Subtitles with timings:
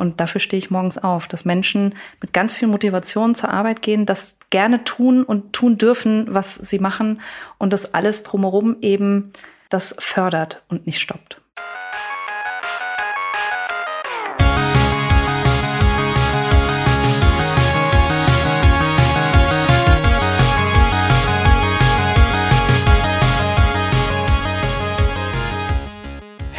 [0.00, 4.06] Und dafür stehe ich morgens auf, dass Menschen mit ganz viel Motivation zur Arbeit gehen,
[4.06, 7.20] das gerne tun und tun dürfen, was sie machen
[7.58, 9.34] und das alles drumherum eben
[9.68, 11.42] das fördert und nicht stoppt.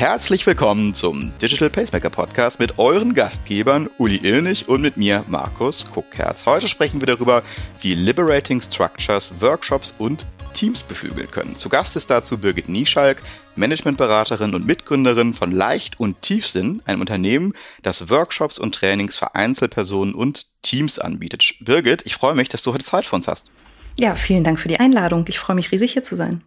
[0.01, 5.85] Herzlich willkommen zum Digital Pacemaker Podcast mit euren Gastgebern Uli Illnig und mit mir Markus
[5.91, 6.47] Kuckherz.
[6.47, 7.43] Heute sprechen wir darüber,
[7.81, 11.55] wie Liberating Structures Workshops und Teams beflügeln können.
[11.55, 13.21] Zu Gast ist dazu Birgit Nieschalk,
[13.55, 20.15] Managementberaterin und Mitgründerin von Leicht und Tiefsinn, einem Unternehmen, das Workshops und Trainings für Einzelpersonen
[20.15, 21.53] und Teams anbietet.
[21.59, 23.51] Birgit, ich freue mich, dass du heute Zeit für uns hast.
[23.99, 25.25] Ja, vielen Dank für die Einladung.
[25.27, 26.41] Ich freue mich riesig hier zu sein.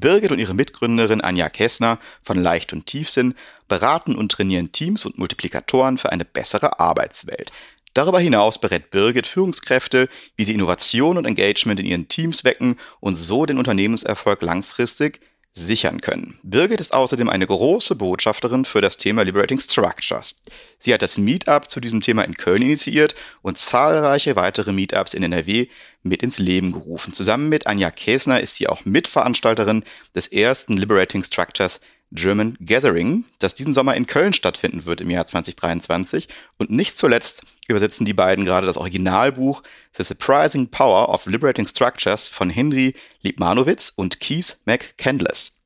[0.00, 3.34] Birgit und ihre Mitgründerin Anja Kessner von Leicht und Tiefsinn
[3.68, 7.52] beraten und trainieren Teams und Multiplikatoren für eine bessere Arbeitswelt.
[7.94, 13.16] Darüber hinaus berät Birgit Führungskräfte, wie sie Innovation und Engagement in ihren Teams wecken und
[13.16, 15.20] so den Unternehmenserfolg langfristig
[15.54, 16.38] sichern können.
[16.42, 20.40] Birgit ist außerdem eine große Botschafterin für das Thema Liberating Structures.
[20.78, 25.22] Sie hat das Meetup zu diesem Thema in Köln initiiert und zahlreiche weitere Meetups in
[25.22, 25.68] NRW
[26.02, 27.12] mit ins Leben gerufen.
[27.12, 31.80] Zusammen mit Anja Käsner ist sie auch Mitveranstalterin des ersten Liberating Structures
[32.12, 36.28] German Gathering, das diesen Sommer in Köln stattfinden wird im Jahr 2023.
[36.58, 39.62] Und nicht zuletzt übersetzen die beiden gerade das Originalbuch
[39.96, 45.62] The Surprising Power of Liberating Structures von Henry Liebmanowitz und Keith McCandless.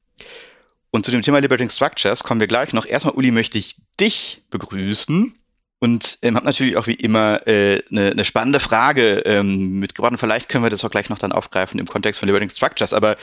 [0.90, 2.86] Und zu dem Thema Liberating Structures kommen wir gleich noch.
[2.86, 5.34] Erstmal, Uli, möchte ich dich begrüßen.
[5.78, 10.12] Und ähm, habe natürlich auch wie immer äh, eine, eine spannende Frage ähm, mitgebracht.
[10.12, 12.94] Und vielleicht können wir das auch gleich noch dann aufgreifen im Kontext von Liberating Structures.
[12.94, 13.16] Aber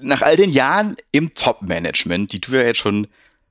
[0.00, 3.08] nach all den Jahren im Top-Management, die du ja jetzt schon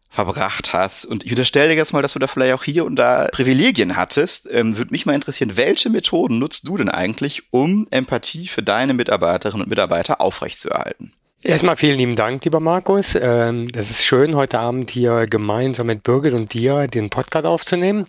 [0.10, 2.96] verbracht hast, und ich unterstelle dir jetzt mal, dass du da vielleicht auch hier und
[2.96, 7.88] da Privilegien hattest, ähm, würde mich mal interessieren, welche Methoden nutzt du denn eigentlich, um
[7.92, 11.14] Empathie für deine Mitarbeiterinnen und Mitarbeiter aufrechtzuerhalten?
[11.46, 13.14] Erstmal vielen lieben Dank, lieber Markus.
[13.14, 18.08] Ähm, das ist schön, heute Abend hier gemeinsam mit Birgit und dir den Podcast aufzunehmen.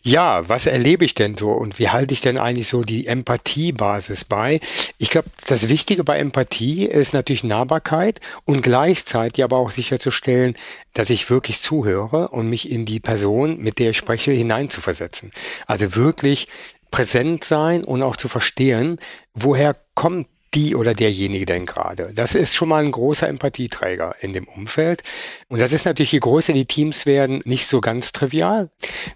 [0.00, 4.24] Ja, was erlebe ich denn so und wie halte ich denn eigentlich so die Empathiebasis
[4.24, 4.60] bei?
[4.96, 10.56] Ich glaube, das Wichtige bei Empathie ist natürlich Nahbarkeit und gleichzeitig aber auch sicherzustellen,
[10.94, 15.30] dass ich wirklich zuhöre und mich in die Person, mit der ich spreche, hineinzuversetzen.
[15.66, 16.48] Also wirklich
[16.90, 18.98] präsent sein und auch zu verstehen,
[19.34, 22.12] woher kommt die oder derjenige denn gerade.
[22.14, 25.02] Das ist schon mal ein großer Empathieträger in dem Umfeld.
[25.48, 28.68] Und das ist natürlich, je größer die Teams werden, nicht so ganz trivial.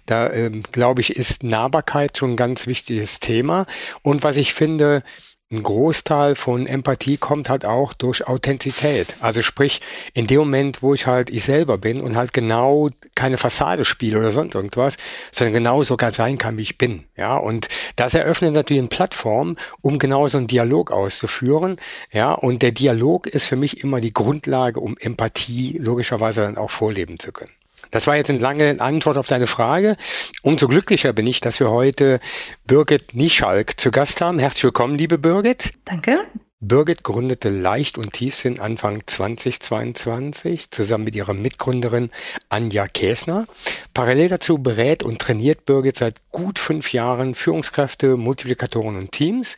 [0.05, 3.65] Da, ähm, glaube ich, ist Nahbarkeit schon ein ganz wichtiges Thema.
[4.01, 5.03] Und was ich finde,
[5.49, 9.15] ein Großteil von Empathie kommt halt auch durch Authentizität.
[9.21, 9.79] Also sprich,
[10.13, 14.19] in dem Moment, wo ich halt ich selber bin und halt genau keine Fassade spiele
[14.19, 14.97] oder sonst irgendwas,
[15.31, 17.05] sondern genau sogar sein kann, wie ich bin.
[17.15, 21.77] Ja, und das eröffnet natürlich eine Plattform, um genau so einen Dialog auszuführen.
[22.11, 26.71] Ja, und der Dialog ist für mich immer die Grundlage, um Empathie logischerweise dann auch
[26.71, 27.56] vorleben zu können.
[27.91, 29.97] Das war jetzt eine lange Antwort auf deine Frage.
[30.41, 32.19] Umso glücklicher bin ich, dass wir heute
[32.65, 34.39] Birgit Nieschalk zu Gast haben.
[34.39, 35.73] Herzlich willkommen, liebe Birgit.
[35.85, 36.19] Danke.
[36.59, 42.09] Birgit gründete Leicht und Tiefsinn Anfang 2022 zusammen mit ihrer Mitgründerin
[42.49, 43.45] Anja Käsner.
[43.93, 49.55] Parallel dazu berät und trainiert Birgit seit gut fünf Jahren Führungskräfte, Multiplikatoren und Teams.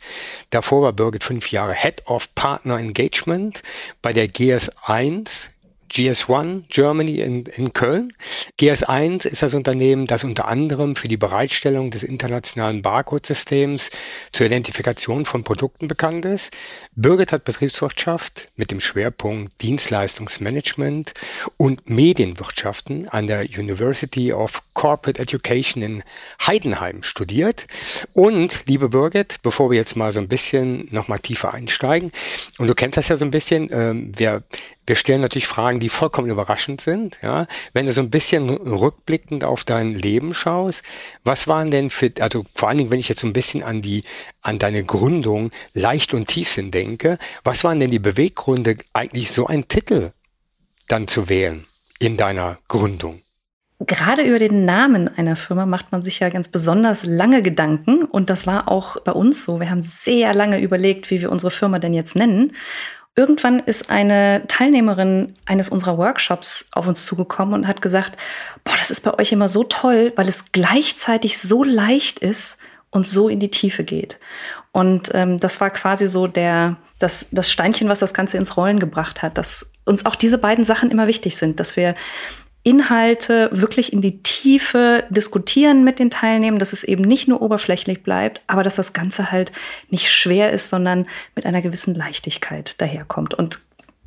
[0.50, 3.62] Davor war Birgit fünf Jahre Head of Partner Engagement
[4.02, 5.48] bei der GS1
[5.90, 8.12] GS1 Germany in, in Köln.
[8.58, 13.90] GS1 ist das Unternehmen, das unter anderem für die Bereitstellung des internationalen Barcode-Systems
[14.32, 16.52] zur Identifikation von Produkten bekannt ist.
[16.94, 21.12] Birgit hat Betriebswirtschaft mit dem Schwerpunkt Dienstleistungsmanagement
[21.56, 26.02] und Medienwirtschaften an der University of Corporate Education in
[26.46, 27.66] Heidenheim studiert.
[28.12, 32.12] Und, liebe Birgit, bevor wir jetzt mal so ein bisschen nochmal tiefer einsteigen,
[32.58, 34.42] und du kennst das ja so ein bisschen, ähm, wir
[34.86, 37.18] wir stellen natürlich Fragen, die vollkommen überraschend sind.
[37.22, 40.82] Ja, wenn du so ein bisschen rückblickend auf dein Leben schaust,
[41.22, 43.82] was waren denn für, also vor allen Dingen, wenn ich jetzt so ein bisschen an
[43.82, 44.04] die,
[44.42, 49.68] an deine Gründung leicht und Tiefsinn denke, was waren denn die Beweggründe, eigentlich so einen
[49.68, 50.12] Titel
[50.88, 51.66] dann zu wählen
[51.98, 53.22] in deiner Gründung?
[53.86, 58.04] Gerade über den Namen einer Firma macht man sich ja ganz besonders lange Gedanken.
[58.04, 59.58] Und das war auch bei uns so.
[59.58, 62.52] Wir haben sehr lange überlegt, wie wir unsere Firma denn jetzt nennen.
[63.16, 68.16] Irgendwann ist eine Teilnehmerin eines unserer Workshops auf uns zugekommen und hat gesagt,
[68.64, 72.58] boah, das ist bei euch immer so toll, weil es gleichzeitig so leicht ist
[72.90, 74.18] und so in die Tiefe geht.
[74.72, 78.78] Und ähm, das war quasi so der, das, das Steinchen, was das Ganze ins Rollen
[78.78, 81.94] gebracht hat, dass uns auch diese beiden Sachen immer wichtig sind, dass wir
[82.62, 88.02] Inhalte wirklich in die Tiefe diskutieren mit den Teilnehmern, dass es eben nicht nur oberflächlich
[88.02, 89.52] bleibt, aber dass das Ganze halt
[89.88, 93.34] nicht schwer ist, sondern mit einer gewissen Leichtigkeit daherkommt.
[93.34, 93.60] Und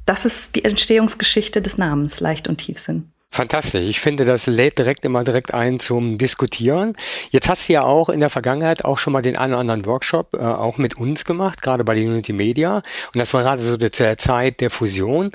[0.06, 3.13] das ist die Entstehungsgeschichte des Namens Leicht und Tiefsinn.
[3.34, 3.88] Fantastisch.
[3.88, 6.94] Ich finde, das lädt direkt immer direkt ein zum Diskutieren.
[7.32, 9.88] Jetzt hast du ja auch in der Vergangenheit auch schon mal den einen oder anderen
[9.88, 12.76] Workshop äh, auch mit uns gemacht, gerade bei Unity Media.
[12.76, 15.32] Und das war gerade so der Zeit der Fusion.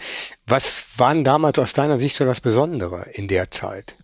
[0.47, 3.97] Was war denn damals aus deiner Sicht so das Besondere in der Zeit?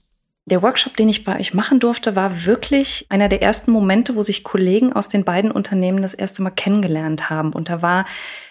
[0.46, 4.24] Der Workshop, den ich bei euch machen durfte, war wirklich einer der ersten Momente, wo
[4.24, 7.52] sich Kollegen aus den beiden Unternehmen das erste Mal kennengelernt haben.
[7.52, 8.06] Und da war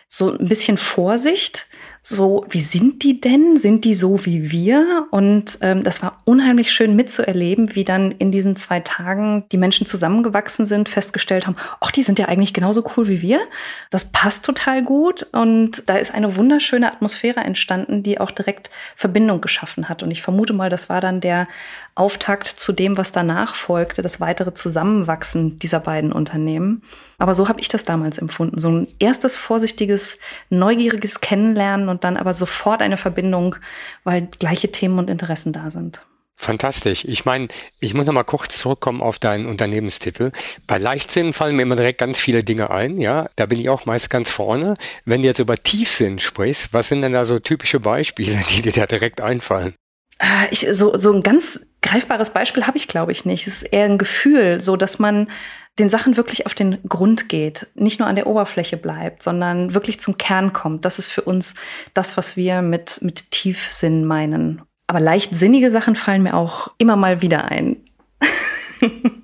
[0.08, 1.68] so ein bisschen Vorsicht,
[2.06, 3.56] so, wie sind die denn?
[3.56, 5.08] Sind die so wie wir?
[5.10, 9.88] Und ähm, das war unheimlich schön mitzuerleben, wie dann in diesen zwei Tagen die Menschen
[9.88, 13.40] zusammengewachsen sind, festgestellt haben, ach, die sind ja eigentlich genauso cool wie wir.
[13.90, 15.28] Das passt total gut.
[15.32, 20.04] Und da ist eine wunderschöne Atmosphäre entstanden, die auch direkt Verbindung geschaffen hat.
[20.04, 21.48] Und ich vermute mal, das war dann der
[21.96, 26.82] Auftakt zu dem, was danach folgte, das weitere Zusammenwachsen dieser beiden Unternehmen.
[27.24, 28.60] Aber so habe ich das damals empfunden.
[28.60, 33.56] So ein erstes vorsichtiges, neugieriges Kennenlernen und dann aber sofort eine Verbindung,
[34.04, 36.02] weil gleiche Themen und Interessen da sind.
[36.36, 37.06] Fantastisch.
[37.06, 37.48] Ich meine,
[37.80, 40.34] ich muss noch mal kurz zurückkommen auf deinen Unternehmenstitel.
[40.68, 43.30] Bei Leichtsinn fallen mir immer direkt ganz viele Dinge ein, ja.
[43.38, 44.76] Da bin ich auch meist ganz vorne.
[45.06, 48.74] Wenn du jetzt über Tiefsinn sprichst, was sind denn da so typische Beispiele, die dir
[48.74, 49.74] da direkt einfallen?
[50.20, 53.48] Äh, ich, so, so ein ganz greifbares Beispiel habe ich, glaube ich, nicht.
[53.48, 55.28] Es ist eher ein Gefühl, so dass man
[55.80, 60.00] den Sachen wirklich auf den Grund geht, nicht nur an der Oberfläche bleibt, sondern wirklich
[60.00, 60.86] zum Kern kommt.
[60.86, 61.56] Das ist für uns
[61.96, 64.62] das, was wir mit, mit Tiefsinn meinen.
[64.86, 67.78] Aber leichtsinnige Sachen fallen mir auch immer mal wieder ein.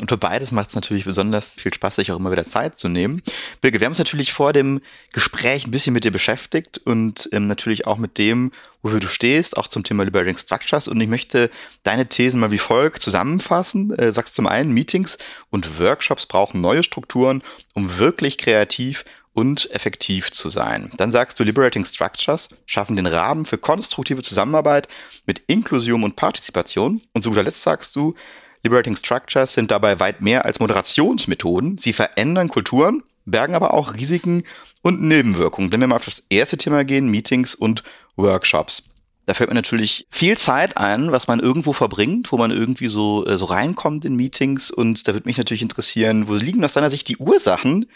[0.00, 2.88] Und für beides macht es natürlich besonders viel Spaß, sich auch immer wieder Zeit zu
[2.88, 3.22] nehmen.
[3.60, 4.80] Bilge, wir haben uns natürlich vor dem
[5.12, 8.52] Gespräch ein bisschen mit dir beschäftigt und ähm, natürlich auch mit dem,
[8.82, 10.88] wofür du stehst, auch zum Thema Liberating Structures.
[10.88, 11.50] Und ich möchte
[11.82, 13.92] deine Thesen mal wie folgt zusammenfassen.
[13.92, 15.18] Äh, sagst zum einen, Meetings
[15.50, 17.42] und Workshops brauchen neue Strukturen,
[17.74, 19.04] um wirklich kreativ
[19.38, 20.90] und effektiv zu sein.
[20.96, 24.88] Dann sagst du, Liberating Structures schaffen den Rahmen für konstruktive Zusammenarbeit
[25.26, 27.00] mit Inklusion und Partizipation.
[27.12, 28.16] Und zu guter Letzt sagst du,
[28.62, 31.78] Liberating Structures sind dabei weit mehr als Moderationsmethoden.
[31.78, 34.42] Sie verändern Kulturen, bergen aber auch Risiken
[34.82, 35.72] und Nebenwirkungen.
[35.72, 37.82] Wenn wir mal auf das erste Thema gehen, Meetings und
[38.16, 38.84] Workshops.
[39.26, 43.26] Da fällt mir natürlich viel Zeit ein, was man irgendwo verbringt, wo man irgendwie so,
[43.26, 44.70] äh, so reinkommt in Meetings.
[44.70, 47.86] Und da würde mich natürlich interessieren, wo liegen aus deiner Sicht die Ursachen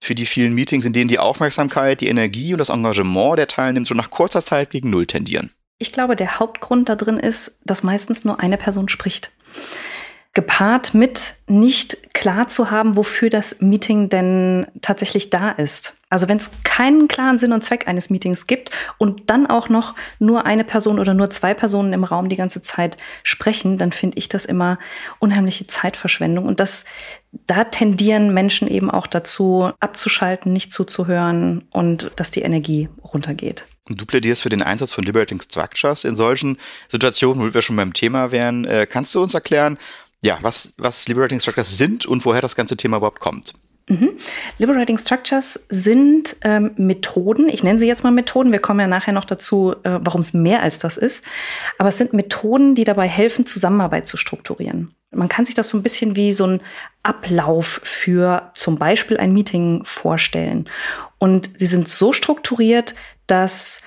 [0.00, 3.86] für die vielen Meetings, in denen die Aufmerksamkeit, die Energie und das Engagement der Teilnehmer
[3.86, 5.50] schon nach kurzer Zeit gegen Null tendieren?
[5.78, 9.30] Ich glaube, der Hauptgrund da drin ist, dass meistens nur eine Person spricht
[10.32, 15.94] gepaart mit nicht klar zu haben, wofür das Meeting denn tatsächlich da ist.
[16.08, 19.96] Also wenn es keinen klaren Sinn und Zweck eines Meetings gibt und dann auch noch
[20.20, 24.18] nur eine Person oder nur zwei Personen im Raum die ganze Zeit sprechen, dann finde
[24.18, 24.78] ich das immer
[25.18, 26.46] unheimliche Zeitverschwendung.
[26.46, 26.84] Und das,
[27.46, 33.64] da tendieren Menschen eben auch dazu, abzuschalten, nicht zuzuhören und dass die Energie runtergeht.
[33.88, 37.92] Du plädierst für den Einsatz von Liberating Structures in solchen Situationen, wo wir schon beim
[37.92, 38.64] Thema wären.
[38.64, 39.78] Äh, kannst du uns erklären,
[40.22, 43.54] ja, was, was Liberating Structures sind und woher das ganze Thema überhaupt kommt.
[43.90, 44.10] Mhm.
[44.58, 49.12] Liberating Structures sind ähm, Methoden, ich nenne sie jetzt mal Methoden, wir kommen ja nachher
[49.12, 51.24] noch dazu, äh, warum es mehr als das ist,
[51.76, 54.94] aber es sind Methoden, die dabei helfen, Zusammenarbeit zu strukturieren.
[55.10, 56.60] Man kann sich das so ein bisschen wie so ein
[57.02, 60.68] Ablauf für zum Beispiel ein Meeting vorstellen.
[61.18, 62.94] Und sie sind so strukturiert,
[63.26, 63.82] dass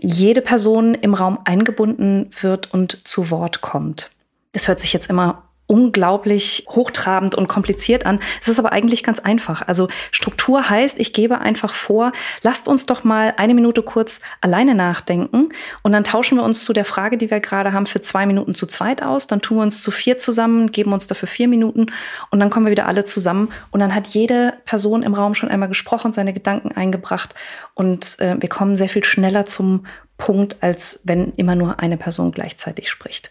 [0.00, 4.10] jede Person im Raum eingebunden wird und zu Wort kommt.
[4.50, 8.18] Das hört sich jetzt immer unglaublich hochtrabend und kompliziert an.
[8.40, 9.62] Es ist aber eigentlich ganz einfach.
[9.68, 12.10] Also Struktur heißt, ich gebe einfach vor,
[12.42, 15.50] lasst uns doch mal eine Minute kurz alleine nachdenken
[15.82, 18.56] und dann tauschen wir uns zu der Frage, die wir gerade haben, für zwei Minuten
[18.56, 19.28] zu zweit aus.
[19.28, 21.86] Dann tun wir uns zu vier zusammen, geben uns dafür vier Minuten
[22.32, 25.50] und dann kommen wir wieder alle zusammen und dann hat jede Person im Raum schon
[25.50, 27.36] einmal gesprochen, seine Gedanken eingebracht
[27.74, 29.86] und äh, wir kommen sehr viel schneller zum
[30.16, 33.30] Punkt, als wenn immer nur eine Person gleichzeitig spricht.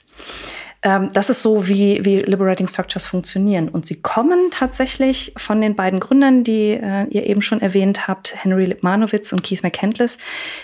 [0.81, 3.67] Ähm, das ist so, wie, wie Liberating Structures funktionieren.
[3.67, 8.33] Und sie kommen tatsächlich von den beiden Gründern, die äh, ihr eben schon erwähnt habt,
[8.43, 10.19] Henry Lipmanowitz und Keith McCandless.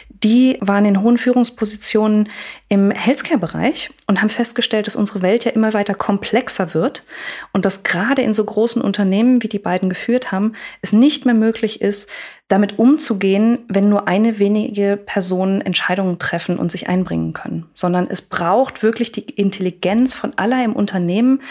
[0.10, 2.30] Die waren in hohen Führungspositionen
[2.70, 7.04] im Healthcare-Bereich und haben festgestellt, dass unsere Welt ja immer weiter komplexer wird
[7.52, 11.36] und dass gerade in so großen Unternehmen, wie die beiden geführt haben, es nicht mehr
[11.36, 12.10] möglich ist,
[12.48, 18.22] damit umzugehen, wenn nur eine wenige Personen Entscheidungen treffen und sich einbringen können, sondern es
[18.22, 21.42] braucht wirklich die Intelligenz von aller im Unternehmen,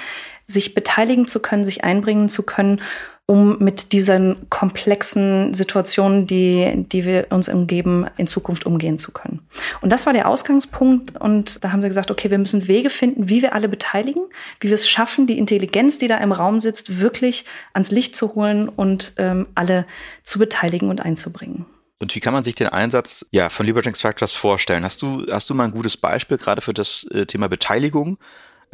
[0.46, 2.80] sich beteiligen zu können, sich einbringen zu können
[3.26, 9.40] um mit diesen komplexen Situationen, die, die wir uns umgeben, in Zukunft umgehen zu können.
[9.81, 11.19] Und das war der Ausgangspunkt.
[11.19, 14.25] Und da haben sie gesagt, okay, wir müssen Wege finden, wie wir alle beteiligen,
[14.61, 18.35] wie wir es schaffen, die Intelligenz, die da im Raum sitzt, wirklich ans Licht zu
[18.35, 19.87] holen und ähm, alle
[20.23, 21.64] zu beteiligen und einzubringen.
[22.00, 24.85] Und wie kann man sich den Einsatz ja, von Liberating Structures vorstellen?
[24.85, 28.19] Hast du, hast du mal ein gutes Beispiel gerade für das äh, Thema Beteiligung?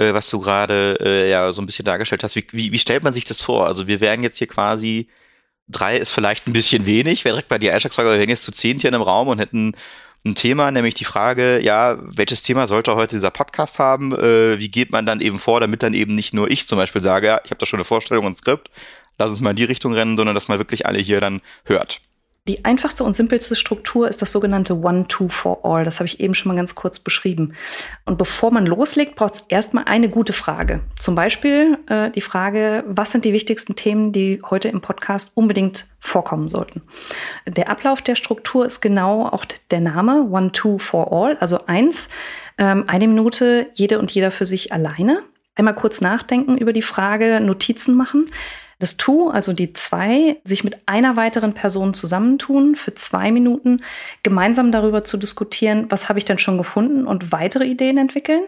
[0.00, 2.34] Äh, was du gerade äh, ja so ein bisschen dargestellt hast.
[2.36, 3.66] Wie, wie, wie stellt man sich das vor?
[3.66, 5.08] Also wir wären jetzt hier quasi,
[5.68, 8.52] drei ist vielleicht ein bisschen wenig, wäre direkt bei die Einstiegsfrage, wir wären jetzt zu
[8.52, 9.76] zehn hier in einem Raum und hätten
[10.24, 14.12] ein Thema, nämlich die Frage, ja, welches Thema sollte heute dieser Podcast haben?
[14.12, 17.00] Äh, wie geht man dann eben vor, damit dann eben nicht nur ich zum Beispiel
[17.02, 18.70] sage, ja, ich habe da schon eine Vorstellung und ein Skript,
[19.18, 22.00] lass uns mal in die Richtung rennen, sondern dass man wirklich alle hier dann hört.
[22.48, 25.84] Die einfachste und simpelste Struktur ist das sogenannte One-Two-for-All.
[25.84, 27.52] Das habe ich eben schon mal ganz kurz beschrieben.
[28.06, 30.80] Und bevor man loslegt, braucht es erstmal eine gute Frage.
[30.98, 35.86] Zum Beispiel äh, die Frage, was sind die wichtigsten Themen, die heute im Podcast unbedingt
[35.98, 36.80] vorkommen sollten.
[37.46, 42.08] Der Ablauf der Struktur ist genau auch der Name One-Two-for-All, also eins,
[42.56, 45.22] ähm, eine Minute, jede und jeder für sich alleine.
[45.56, 48.30] Einmal kurz nachdenken über die Frage, Notizen machen
[48.80, 53.82] das Tu, also die zwei, sich mit einer weiteren Person zusammentun für zwei Minuten,
[54.22, 58.42] gemeinsam darüber zu diskutieren, was habe ich denn schon gefunden und weitere Ideen entwickeln.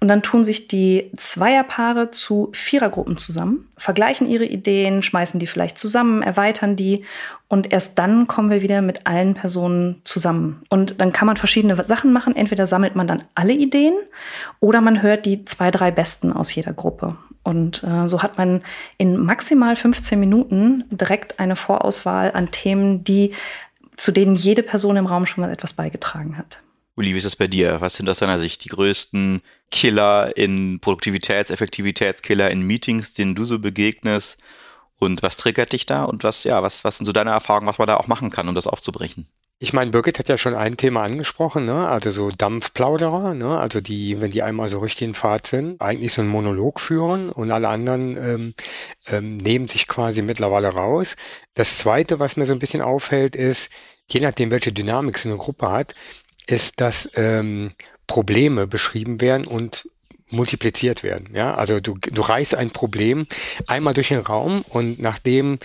[0.00, 5.78] Und dann tun sich die Zweierpaare zu Vierergruppen zusammen, vergleichen ihre Ideen, schmeißen die vielleicht
[5.78, 7.04] zusammen, erweitern die
[7.48, 10.62] und erst dann kommen wir wieder mit allen Personen zusammen.
[10.70, 12.34] Und dann kann man verschiedene Sachen machen.
[12.34, 13.94] Entweder sammelt man dann alle Ideen
[14.60, 17.10] oder man hört die zwei, drei besten aus jeder Gruppe.
[17.44, 18.62] Und äh, so hat man
[18.96, 23.32] in maximal 15 Minuten direkt eine Vorauswahl an Themen, die
[23.96, 26.58] zu denen jede Person im Raum schon mal etwas beigetragen hat.
[26.96, 27.80] Uli, wie ist das bei dir?
[27.80, 33.44] Was sind aus deiner Sicht die größten Killer in Produktivitäts-, Effektivitätskiller in Meetings, denen du
[33.44, 34.38] so begegnest?
[35.00, 36.04] Und was triggert dich da?
[36.04, 38.48] Und was, ja, was, was sind so deine Erfahrungen, was man da auch machen kann,
[38.48, 39.26] um das aufzubrechen?
[39.58, 41.88] Ich meine, Birgit hat ja schon ein Thema angesprochen, ne?
[41.88, 43.58] also so Dampfplauderer, ne?
[43.58, 47.30] also die, wenn die einmal so richtig in Fahrt sind, eigentlich so einen Monolog führen
[47.30, 48.54] und alle anderen ähm,
[49.06, 51.16] ähm, nehmen sich quasi mittlerweile raus.
[51.54, 53.70] Das Zweite, was mir so ein bisschen auffällt, ist,
[54.10, 55.94] je nachdem, welche Dynamik so eine Gruppe hat,
[56.46, 57.70] ist, dass ähm,
[58.06, 59.88] Probleme beschrieben werden und
[60.28, 61.30] multipliziert werden.
[61.34, 63.26] Ja, also du, du reißt ein Problem
[63.66, 65.58] einmal durch den Raum und nachdem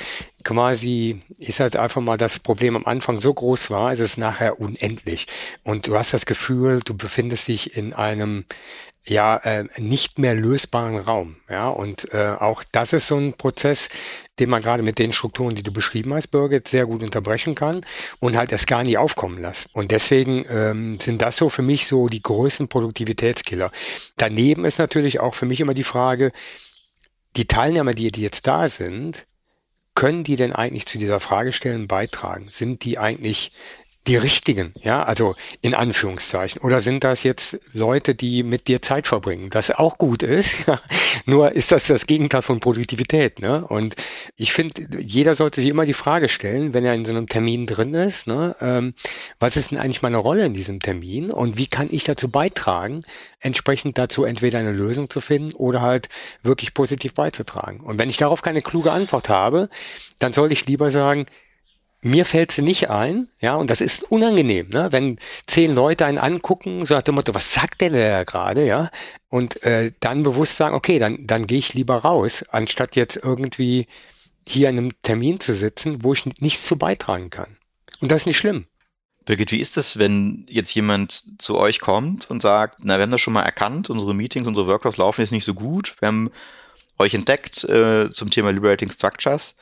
[0.43, 4.59] quasi, ist halt einfach mal das Problem am Anfang so groß war, ist es nachher
[4.59, 5.27] unendlich.
[5.63, 8.45] Und du hast das Gefühl, du befindest dich in einem
[9.05, 11.37] ja äh, nicht mehr lösbaren Raum.
[11.49, 13.89] Ja, und äh, auch das ist so ein Prozess,
[14.39, 17.85] den man gerade mit den Strukturen, die du beschrieben hast, Birgit, sehr gut unterbrechen kann
[18.19, 19.73] und halt erst gar nie aufkommen lässt.
[19.73, 23.71] Und deswegen ähm, sind das so für mich so die größten Produktivitätskiller.
[24.17, 26.31] Daneben ist natürlich auch für mich immer die Frage,
[27.35, 29.25] die Teilnehmer, die, die jetzt da sind,
[29.99, 32.47] können die denn eigentlich zu dieser Fragestellung beitragen?
[32.49, 33.51] Sind die eigentlich
[34.07, 36.61] die richtigen, ja, also in Anführungszeichen.
[36.61, 40.65] Oder sind das jetzt Leute, die mit dir Zeit verbringen, das auch gut ist,
[41.25, 43.65] nur ist das das Gegenteil von Produktivität, ne?
[43.67, 43.95] Und
[44.35, 47.65] ich finde, jeder sollte sich immer die Frage stellen, wenn er in so einem Termin
[47.65, 48.93] drin ist, ne, ähm,
[49.39, 53.03] was ist denn eigentlich meine Rolle in diesem Termin und wie kann ich dazu beitragen,
[53.41, 56.09] entsprechend dazu entweder eine Lösung zu finden oder halt
[56.41, 57.81] wirklich positiv beizutragen.
[57.81, 59.69] Und wenn ich darauf keine kluge Antwort habe,
[60.19, 61.27] dann soll ich lieber sagen,
[62.01, 64.91] mir fällt sie nicht ein, ja, und das ist unangenehm, ne?
[64.91, 68.89] wenn zehn Leute einen angucken, so nach dem Motto, was sagt der da gerade, ja,
[69.27, 73.87] und äh, dann bewusst sagen, okay, dann, dann gehe ich lieber raus, anstatt jetzt irgendwie
[74.47, 77.57] hier in einem Termin zu sitzen, wo ich nichts zu beitragen kann.
[77.99, 78.65] Und das ist nicht schlimm.
[79.25, 83.11] Birgit, wie ist es, wenn jetzt jemand zu euch kommt und sagt, na, wir haben
[83.11, 86.31] das schon mal erkannt, unsere Meetings, unsere Workshops laufen jetzt nicht so gut, wir haben
[86.97, 89.55] euch entdeckt äh, zum Thema Liberating Structures,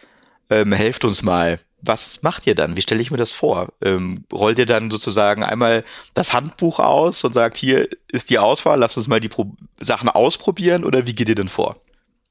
[0.50, 2.78] ähm, helft uns mal was macht ihr dann?
[2.78, 3.74] Wie stelle ich mir das vor?
[3.82, 8.80] Ähm, rollt ihr dann sozusagen einmal das Handbuch aus und sagt, hier ist die Auswahl,
[8.80, 11.78] lass uns mal die Pro Sachen ausprobieren oder wie geht ihr denn vor?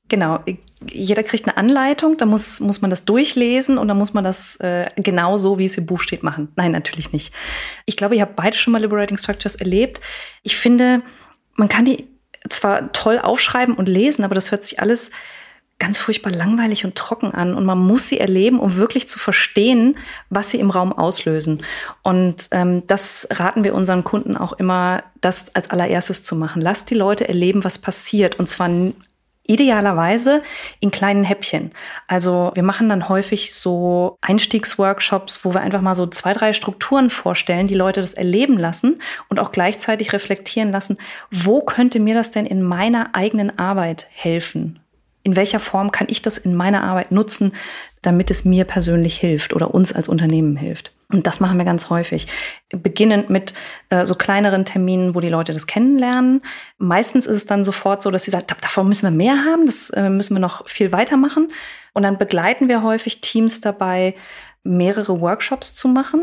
[0.09, 0.39] Genau,
[0.89, 4.55] jeder kriegt eine Anleitung, da muss, muss man das durchlesen und dann muss man das
[4.57, 6.53] äh, genau so, wie es im Buch steht, machen.
[6.55, 7.35] Nein, natürlich nicht.
[7.87, 10.01] Ich glaube, ihr habt beide schon mal Liberating Structures erlebt.
[10.45, 11.03] Ich finde,
[11.57, 12.07] man kann die
[12.51, 15.11] zwar toll aufschreiben und lesen, aber das hört sich alles
[15.79, 19.97] ganz furchtbar langweilig und trocken an und man muss sie erleben, um wirklich zu verstehen,
[20.31, 21.63] was sie im Raum auslösen.
[22.03, 26.63] Und ähm, das raten wir unseren Kunden auch immer, das als allererstes zu machen.
[26.63, 28.71] Lasst die Leute erleben, was passiert und zwar
[29.49, 30.41] idealerweise
[30.81, 31.73] in kleinen Häppchen.
[32.09, 37.11] Also wir machen dann häufig so Einstiegsworkshops, wo wir einfach mal so zwei, drei Strukturen
[37.11, 40.99] vorstellen, die Leute das erleben lassen und auch gleichzeitig reflektieren lassen,
[41.31, 44.81] wo könnte mir das denn in meiner eigenen Arbeit helfen?
[45.27, 47.53] In welcher Form kann ich das in meiner Arbeit nutzen,
[48.01, 50.93] damit es mir persönlich hilft oder uns als Unternehmen hilft.
[51.11, 52.29] Und das machen wir ganz häufig.
[52.69, 53.53] Beginnend mit
[53.91, 56.43] äh, so kleineren Terminen, wo die Leute das kennenlernen.
[56.79, 59.91] Meistens ist es dann sofort so, dass sie sagen, davon müssen wir mehr haben, das
[59.91, 61.49] äh, müssen wir noch viel weitermachen.
[61.93, 64.15] Und dann begleiten wir häufig Teams dabei,
[64.63, 66.21] mehrere Workshops zu machen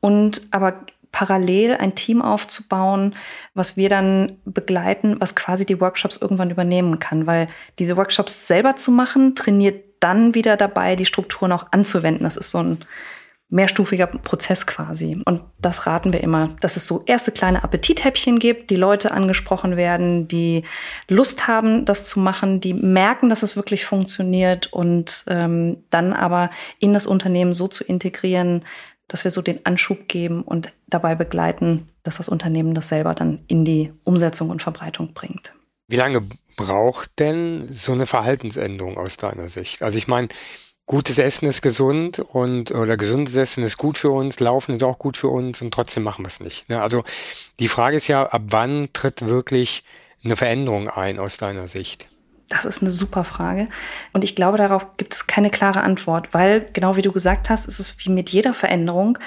[0.00, 0.80] und aber
[1.12, 3.14] parallel ein Team aufzubauen,
[3.54, 7.26] was wir dann begleiten, was quasi die Workshops irgendwann übernehmen kann.
[7.26, 7.48] Weil
[7.78, 12.24] diese Workshops selber zu machen, trainiert dann wieder dabei, die Strukturen auch anzuwenden.
[12.24, 12.78] Das ist so ein
[13.50, 15.20] mehrstufiger Prozess quasi.
[15.24, 19.76] Und das raten wir immer, dass es so erste kleine Appetithäppchen gibt, die Leute angesprochen
[19.76, 20.62] werden, die
[21.08, 26.50] Lust haben, das zu machen, die merken, dass es wirklich funktioniert und ähm, dann aber
[26.78, 28.64] in das Unternehmen so zu integrieren,
[29.10, 33.40] dass wir so den Anschub geben und dabei begleiten, dass das Unternehmen das selber dann
[33.48, 35.52] in die Umsetzung und Verbreitung bringt.
[35.88, 36.22] Wie lange
[36.56, 39.82] braucht denn so eine Verhaltensänderung aus deiner Sicht?
[39.82, 40.28] Also ich meine,
[40.86, 45.00] gutes Essen ist gesund und oder gesundes Essen ist gut für uns, Laufen ist auch
[45.00, 46.68] gut für uns und trotzdem machen wir es nicht.
[46.68, 46.80] Ne?
[46.80, 47.02] Also
[47.58, 49.82] die Frage ist ja, ab wann tritt wirklich
[50.22, 52.09] eine Veränderung ein aus deiner Sicht?
[52.50, 53.68] Das ist eine super Frage.
[54.12, 57.66] Und ich glaube, darauf gibt es keine klare Antwort, weil, genau wie du gesagt hast,
[57.66, 59.18] ist es wie mit jeder Veränderung.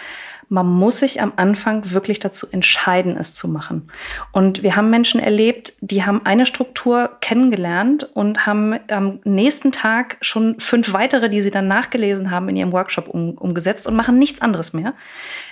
[0.50, 3.92] Man muss sich am Anfang wirklich dazu entscheiden, es zu machen.
[4.32, 10.18] Und wir haben Menschen erlebt, die haben eine Struktur kennengelernt und haben am nächsten Tag
[10.22, 14.20] schon fünf weitere, die sie dann nachgelesen haben, in ihrem Workshop um, umgesetzt und machen
[14.20, 14.94] nichts anderes mehr.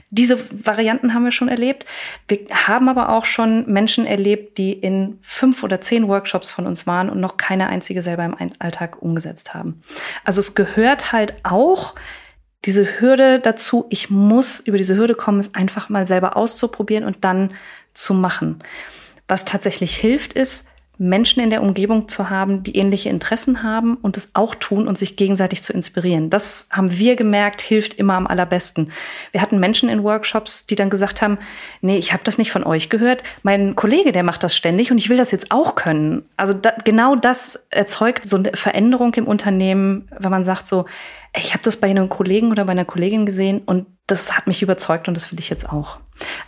[0.09, 1.85] Diese Varianten haben wir schon erlebt.
[2.27, 6.85] Wir haben aber auch schon Menschen erlebt, die in fünf oder zehn Workshops von uns
[6.85, 9.81] waren und noch keine einzige selber im Alltag umgesetzt haben.
[10.25, 11.95] Also es gehört halt auch
[12.65, 17.23] diese Hürde dazu, ich muss über diese Hürde kommen, es einfach mal selber auszuprobieren und
[17.23, 17.53] dann
[17.93, 18.59] zu machen.
[19.27, 20.67] Was tatsächlich hilft, ist,
[21.01, 24.99] Menschen in der Umgebung zu haben, die ähnliche Interessen haben und es auch tun und
[24.99, 26.29] sich gegenseitig zu inspirieren.
[26.29, 28.91] Das haben wir gemerkt, hilft immer am allerbesten.
[29.31, 31.39] Wir hatten Menschen in Workshops, die dann gesagt haben,
[31.81, 33.23] nee, ich habe das nicht von euch gehört.
[33.41, 36.23] Mein Kollege, der macht das ständig und ich will das jetzt auch können.
[36.37, 40.85] Also da, genau das erzeugt so eine Veränderung im Unternehmen, wenn man sagt so,
[41.35, 44.61] ich habe das bei einem Kollegen oder bei einer Kollegin gesehen und das hat mich
[44.61, 45.99] überzeugt und das will ich jetzt auch.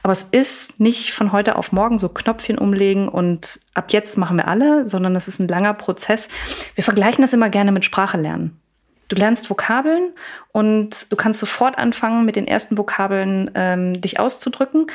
[0.01, 4.38] Aber es ist nicht von heute auf morgen so Knopfchen umlegen und ab jetzt machen
[4.38, 6.27] wir alle, sondern es ist ein langer Prozess.
[6.75, 8.60] Wir vergleichen das immer gerne mit Sprache lernen.
[9.08, 10.12] Du lernst Vokabeln
[10.51, 14.88] und du kannst sofort anfangen, mit den ersten Vokabeln ähm, dich auszudrücken.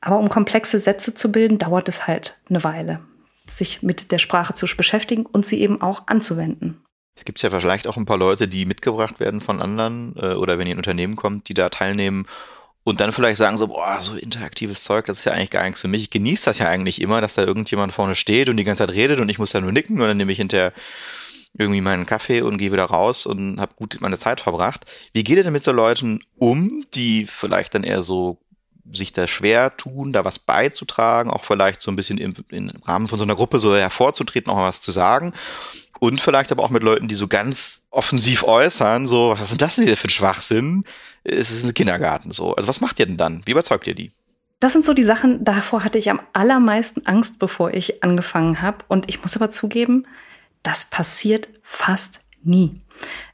[0.00, 3.00] Aber um komplexe Sätze zu bilden, dauert es halt eine Weile,
[3.46, 6.84] sich mit der Sprache zu beschäftigen und sie eben auch anzuwenden.
[7.16, 10.58] Es gibt ja vielleicht auch ein paar Leute, die mitgebracht werden von anderen äh, oder
[10.58, 12.26] wenn ihr ein Unternehmen kommt, die da teilnehmen
[12.84, 15.80] und dann vielleicht sagen so, boah, so interaktives Zeug, das ist ja eigentlich gar nichts
[15.80, 16.02] für mich.
[16.02, 18.94] Ich genieße das ja eigentlich immer, dass da irgendjemand vorne steht und die ganze Zeit
[18.94, 20.72] redet und ich muss da nur nicken und dann nehme ich hinterher
[21.56, 24.86] irgendwie meinen Kaffee und gehe wieder raus und habe gut meine Zeit verbracht.
[25.12, 28.38] Wie geht ihr denn mit so Leuten um, die vielleicht dann eher so
[28.92, 33.08] sich da schwer tun, da was beizutragen, auch vielleicht so ein bisschen im, im Rahmen
[33.08, 35.32] von so einer Gruppe so hervorzutreten, auch mal was zu sagen?
[36.00, 39.76] Und vielleicht aber auch mit Leuten, die so ganz offensiv äußern, so, was ist das
[39.76, 40.84] denn hier für ein Schwachsinn?
[41.22, 42.54] Es ist ein Kindergarten so.
[42.54, 43.42] Also was macht ihr denn dann?
[43.46, 44.12] Wie überzeugt ihr die?
[44.60, 48.78] Das sind so die Sachen, davor hatte ich am allermeisten Angst, bevor ich angefangen habe.
[48.88, 50.06] Und ich muss aber zugeben,
[50.62, 52.78] das passiert fast nie.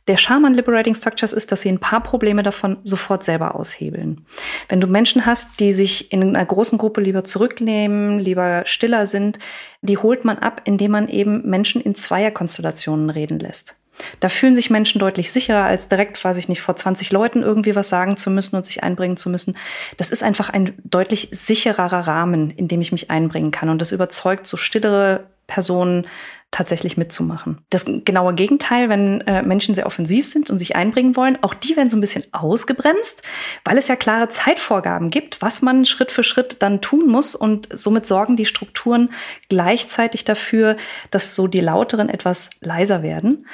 [0.09, 4.25] Der Charme an Liberating Structures ist, dass sie ein paar Probleme davon sofort selber aushebeln.
[4.69, 9.39] Wenn du Menschen hast, die sich in einer großen Gruppe lieber zurücknehmen, lieber stiller sind,
[9.83, 13.77] die holt man ab, indem man eben Menschen in Zweierkonstellationen reden lässt.
[14.21, 17.77] Da fühlen sich Menschen deutlich sicherer, als direkt, weiß ich nicht, vor 20 Leuten irgendwie
[17.77, 19.57] was sagen zu müssen und sich einbringen zu müssen.
[19.97, 23.69] Das ist einfach ein deutlich sichererer Rahmen, in dem ich mich einbringen kann.
[23.69, 26.07] Und das überzeugt so stillere Personen,
[26.51, 27.59] tatsächlich mitzumachen.
[27.71, 31.77] Das genaue Gegenteil, wenn äh, Menschen sehr offensiv sind und sich einbringen wollen, auch die
[31.77, 33.23] werden so ein bisschen ausgebremst,
[33.65, 37.69] weil es ja klare Zeitvorgaben gibt, was man Schritt für Schritt dann tun muss und
[37.73, 39.13] somit sorgen die Strukturen
[39.49, 40.77] gleichzeitig dafür,
[41.13, 43.47] dass so die lauteren etwas leiser werden.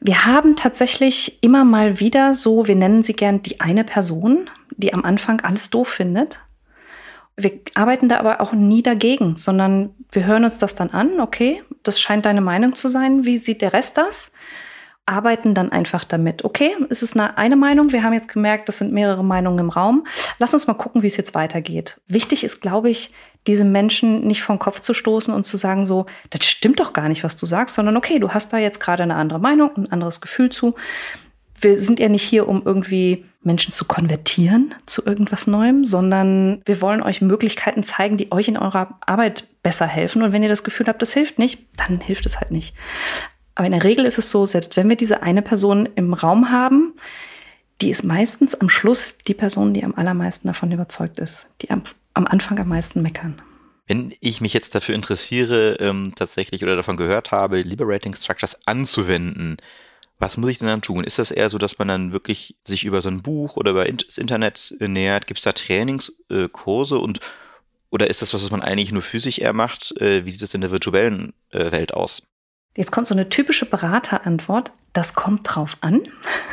[0.00, 4.94] Wir haben tatsächlich immer mal wieder so, wir nennen sie gern die eine Person, die
[4.94, 6.40] am Anfang alles doof findet
[7.36, 11.62] wir arbeiten da aber auch nie dagegen, sondern wir hören uns das dann an, okay,
[11.82, 14.32] das scheint deine Meinung zu sein, wie sieht der Rest das?
[15.04, 16.44] Arbeiten dann einfach damit.
[16.44, 19.70] Okay, es ist eine, eine Meinung, wir haben jetzt gemerkt, das sind mehrere Meinungen im
[19.70, 20.06] Raum.
[20.38, 22.00] Lass uns mal gucken, wie es jetzt weitergeht.
[22.06, 23.10] Wichtig ist, glaube ich,
[23.48, 27.08] diese Menschen nicht vom Kopf zu stoßen und zu sagen so, das stimmt doch gar
[27.08, 29.90] nicht, was du sagst, sondern okay, du hast da jetzt gerade eine andere Meinung, ein
[29.90, 30.74] anderes Gefühl zu
[31.62, 36.80] wir sind ja nicht hier, um irgendwie Menschen zu konvertieren zu irgendwas Neuem, sondern wir
[36.80, 40.22] wollen euch Möglichkeiten zeigen, die euch in eurer Arbeit besser helfen.
[40.22, 42.74] Und wenn ihr das Gefühl habt, das hilft nicht, dann hilft es halt nicht.
[43.54, 46.50] Aber in der Regel ist es so, selbst wenn wir diese eine Person im Raum
[46.50, 46.94] haben,
[47.80, 51.82] die ist meistens am Schluss die Person, die am allermeisten davon überzeugt ist, die am,
[52.14, 53.42] am Anfang am meisten meckern.
[53.88, 59.56] Wenn ich mich jetzt dafür interessiere, ähm, tatsächlich oder davon gehört habe, Liberating Structures anzuwenden,
[60.22, 61.02] was muss ich denn dann tun?
[61.02, 63.84] Ist das eher so, dass man dann wirklich sich über so ein Buch oder über
[63.84, 65.26] das Internet äh, nähert?
[65.26, 67.18] Gibt es da Trainingskurse äh, und
[67.90, 70.00] oder ist das was, was man eigentlich nur physisch eher macht?
[70.00, 72.22] Äh, wie sieht das in der virtuellen äh, Welt aus?
[72.76, 74.72] Jetzt kommt so eine typische Beraterantwort.
[74.92, 76.02] Das kommt drauf an.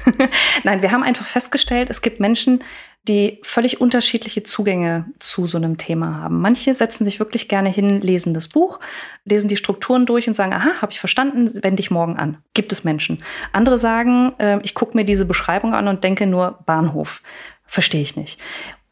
[0.63, 2.63] Nein, wir haben einfach festgestellt, es gibt Menschen,
[3.07, 6.41] die völlig unterschiedliche Zugänge zu so einem Thema haben.
[6.41, 8.79] Manche setzen sich wirklich gerne hin, lesen das Buch,
[9.25, 12.37] lesen die Strukturen durch und sagen, aha, habe ich verstanden, wende ich morgen an.
[12.53, 13.23] Gibt es Menschen.
[13.51, 17.21] Andere sagen, äh, ich gucke mir diese Beschreibung an und denke nur Bahnhof.
[17.65, 18.39] Verstehe ich nicht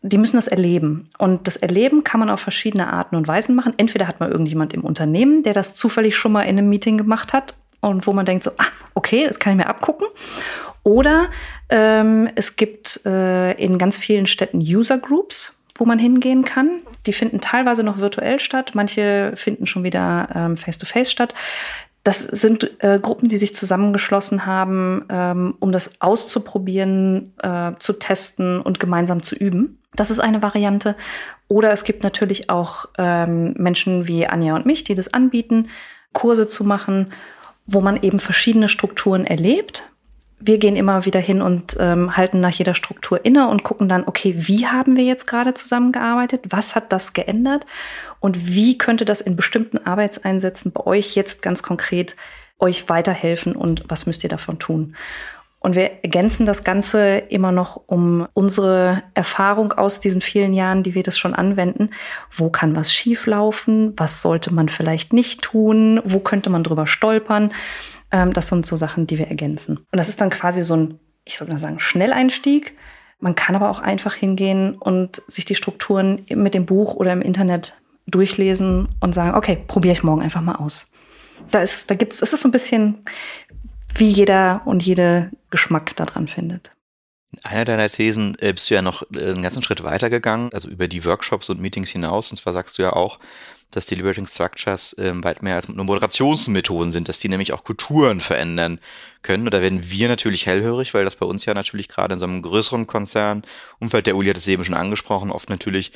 [0.04, 1.10] die müssen das erleben.
[1.18, 3.74] Und das Erleben kann man auf verschiedene Arten und Weisen machen.
[3.78, 7.34] Entweder hat man irgendjemand im Unternehmen, der das zufällig schon mal in einem Meeting gemacht
[7.34, 10.08] hat und wo man denkt so, ah, okay, das kann ich mir abgucken.
[10.84, 11.28] Oder
[11.70, 16.82] ähm, es gibt äh, in ganz vielen Städten User Groups, wo man hingehen kann.
[17.06, 21.34] Die finden teilweise noch virtuell statt, manche finden schon wieder ähm, face-to-face -face statt.
[22.04, 28.62] Das sind äh, Gruppen, die sich zusammengeschlossen haben, ähm, um das auszuprobieren, äh, zu testen
[28.62, 29.82] und gemeinsam zu üben.
[29.94, 30.96] Das ist eine Variante.
[31.50, 35.68] Oder es gibt natürlich auch ähm, Menschen wie Anja und mich, die das anbieten,
[36.14, 37.12] Kurse zu machen,
[37.68, 39.84] wo man eben verschiedene Strukturen erlebt.
[40.40, 44.08] Wir gehen immer wieder hin und ähm, halten nach jeder Struktur inne und gucken dann,
[44.08, 46.46] okay, wie haben wir jetzt gerade zusammengearbeitet?
[46.50, 47.66] Was hat das geändert?
[48.20, 52.16] Und wie könnte das in bestimmten Arbeitseinsätzen bei euch jetzt ganz konkret
[52.60, 54.96] euch weiterhelfen und was müsst ihr davon tun?
[55.68, 60.96] Und wir ergänzen das Ganze immer noch um unsere Erfahrung aus diesen vielen Jahren, die
[60.96, 61.90] wir das schon anwenden.
[62.34, 63.92] Wo kann was schieflaufen?
[63.98, 66.00] Was sollte man vielleicht nicht tun?
[66.06, 67.52] Wo könnte man drüber stolpern?
[68.14, 69.80] Ähm, das sind so Sachen, die wir ergänzen.
[69.92, 72.78] Und das ist dann quasi so ein, ich würde mal sagen, Schnelleinstieg.
[73.20, 77.22] Man kann aber auch einfach hingehen und sich die Strukturen mit dem Buch oder im
[77.22, 77.76] Internet
[78.06, 80.90] durchlesen und sagen, okay, probiere ich morgen einfach mal aus.
[81.52, 83.04] Da ist, da gibt's, es ist so ein bisschen
[83.98, 86.72] wie jeder und jede Geschmack daran findet.
[87.44, 90.70] Einer deiner Thesen äh, bist du ja noch äh, einen ganzen Schritt weiter gegangen, also
[90.70, 92.32] über die Workshops und Meetings hinaus.
[92.32, 93.20] Und zwar sagst du ja auch,
[93.72, 97.66] dass die Liberating Structures äh, weit mehr als nur Moderationsmethoden sind, dass die nämlich auch
[97.66, 98.80] Kulturen verändern
[99.24, 99.46] können.
[99.46, 102.26] Und da werden wir natürlich hellhörig, weil das bei uns ja natürlich gerade in so
[102.26, 103.44] einem größeren Konzern,
[103.80, 105.92] Umfeld der Uli hat es eben schon angesprochen, oft natürlich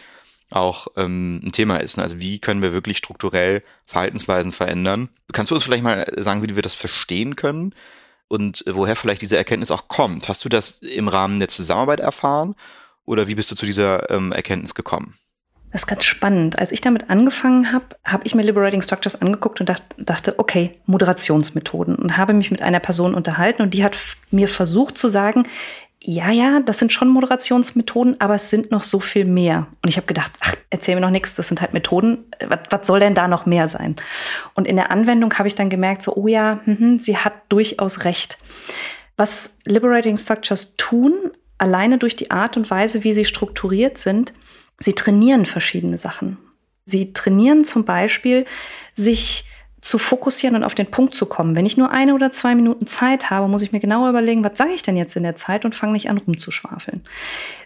[0.52, 1.98] auch ähm, ein Thema ist.
[1.98, 2.04] Ne?
[2.04, 5.10] Also wie können wir wirklich strukturell Verhaltensweisen verändern?
[5.32, 7.74] Kannst du uns vielleicht mal sagen, wie wir das verstehen können
[8.28, 10.30] und woher vielleicht diese Erkenntnis auch kommt?
[10.30, 12.56] Hast du das im Rahmen der Zusammenarbeit erfahren
[13.06, 15.18] oder wie bist du zu dieser ähm, Erkenntnis gekommen?
[15.72, 16.60] Das ist ganz spannend.
[16.60, 21.96] Als ich damit angefangen habe, habe ich mir Liberating Structures angeguckt und dachte, okay, Moderationsmethoden
[21.96, 23.96] und habe mich mit einer Person unterhalten und die hat
[24.32, 25.48] mir versucht zu sagen,
[26.04, 29.68] ja, ja, das sind schon Moderationsmethoden, aber es sind noch so viel mehr.
[29.84, 32.26] Und ich habe gedacht, ach, erzähl mir noch nichts, das sind halt Methoden.
[32.48, 33.96] Was, was soll denn da noch mehr sein?
[34.56, 38.04] Und in der Anwendung habe ich dann gemerkt, so, oh ja, mh, sie hat durchaus
[38.04, 38.40] recht.
[39.16, 41.14] Was Liberating Structures tun,
[41.60, 44.34] alleine durch die Art und Weise, wie sie strukturiert sind,
[44.80, 46.40] sie trainieren verschiedene Sachen.
[46.84, 48.46] Sie trainieren zum Beispiel,
[48.96, 49.46] sich
[49.82, 51.56] zu fokussieren und auf den Punkt zu kommen.
[51.56, 54.58] Wenn ich nur eine oder zwei Minuten Zeit habe, muss ich mir genauer überlegen, was
[54.58, 57.04] sage ich denn jetzt in der Zeit und fange nicht an rumzuschwafeln.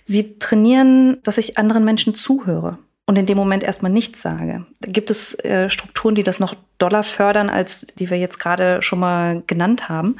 [0.03, 4.65] Sie trainieren, dass ich anderen Menschen zuhöre und in dem Moment erstmal nichts sage.
[4.79, 8.81] Da gibt es äh, Strukturen, die das noch doller fördern, als die wir jetzt gerade
[8.81, 10.15] schon mal genannt haben.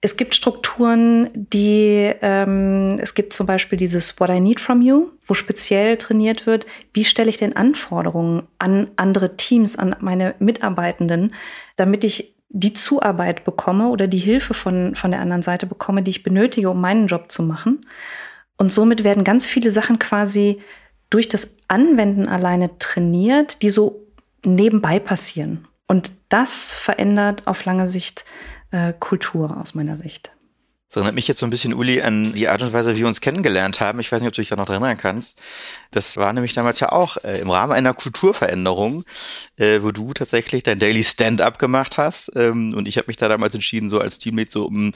[0.00, 5.08] Es gibt Strukturen, die, ähm, es gibt zum Beispiel dieses What I Need from You,
[5.26, 11.34] wo speziell trainiert wird, wie stelle ich denn Anforderungen an andere Teams, an meine Mitarbeitenden,
[11.74, 16.10] damit ich die Zuarbeit bekomme oder die Hilfe von, von der anderen Seite bekomme, die
[16.10, 17.84] ich benötige, um meinen Job zu machen.
[18.56, 20.60] Und somit werden ganz viele Sachen quasi
[21.10, 24.06] durch das Anwenden alleine trainiert, die so
[24.44, 25.66] nebenbei passieren.
[25.86, 28.24] Und das verändert auf lange Sicht
[28.70, 30.32] äh, Kultur aus meiner Sicht.
[30.88, 33.08] Das erinnert mich jetzt so ein bisschen, Uli, an die Art und Weise, wie wir
[33.08, 34.00] uns kennengelernt haben.
[34.00, 35.38] Ich weiß nicht, ob du dich da noch erinnern kannst.
[35.90, 39.04] Das war nämlich damals ja auch äh, im Rahmen einer Kulturveränderung,
[39.56, 42.32] äh, wo du tatsächlich dein Daily Stand-up gemacht hast.
[42.36, 44.92] Ähm, und ich habe mich da damals entschieden, so als Teamlead so um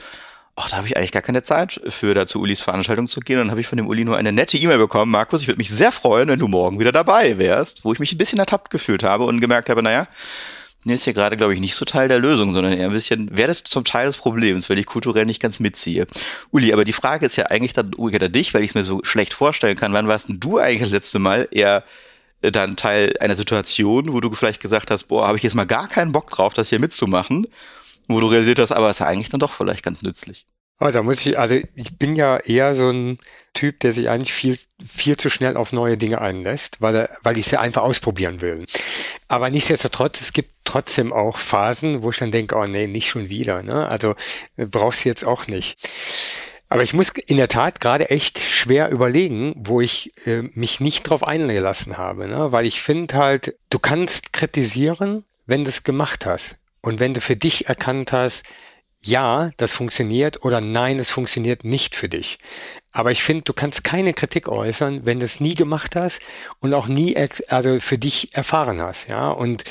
[0.55, 3.37] ach, da habe ich eigentlich gar keine Zeit für da zu Ulis Veranstaltung zu gehen.
[3.37, 5.11] Und dann habe ich von dem Uli nur eine nette E-Mail bekommen.
[5.11, 8.13] Markus, ich würde mich sehr freuen, wenn du morgen wieder dabei wärst, wo ich mich
[8.13, 10.07] ein bisschen ertappt gefühlt habe und gemerkt habe, naja,
[10.91, 13.47] ist hier gerade, glaube ich, nicht so Teil der Lösung, sondern eher ein bisschen, wäre
[13.47, 16.07] das zum Teil des Problems, weil ich kulturell nicht ganz mitziehe.
[16.51, 18.83] Uli, aber die Frage ist ja eigentlich dann umgekehrt an dich, weil ich es mir
[18.83, 19.93] so schlecht vorstellen kann.
[19.93, 21.83] Wann warst denn du eigentlich das letzte Mal eher
[22.41, 25.65] äh, dann Teil einer Situation, wo du vielleicht gesagt hast, boah, habe ich jetzt mal
[25.65, 27.47] gar keinen Bock drauf, das hier mitzumachen?
[28.07, 30.45] wo du realisiert hast, aber es ist ja eigentlich dann doch vielleicht ganz nützlich.
[30.85, 33.17] Oh, da muss ich, also ich bin ja eher so ein
[33.53, 37.37] Typ, der sich eigentlich viel, viel zu schnell auf neue Dinge einlässt, weil, er, weil
[37.37, 38.65] ich sie einfach ausprobieren will.
[39.29, 43.29] Aber nichtsdestotrotz, es gibt trotzdem auch Phasen, wo ich dann denke, oh nee, nicht schon
[43.29, 43.63] wieder.
[43.63, 43.87] Ne?
[43.87, 44.15] Also
[44.57, 45.87] äh, brauchst du jetzt auch nicht.
[46.67, 51.03] Aber ich muss in der Tat gerade echt schwer überlegen, wo ich äh, mich nicht
[51.03, 52.51] drauf eingelassen habe, ne?
[52.51, 57.21] weil ich finde halt, du kannst kritisieren, wenn du es gemacht hast und wenn du
[57.21, 58.43] für dich erkannt hast,
[59.05, 62.37] ja, das funktioniert oder nein, es funktioniert nicht für dich.
[62.91, 66.19] Aber ich finde, du kannst keine Kritik äußern, wenn du es nie gemacht hast
[66.59, 67.15] und auch nie
[67.47, 69.29] also für dich erfahren hast, ja.
[69.29, 69.63] Und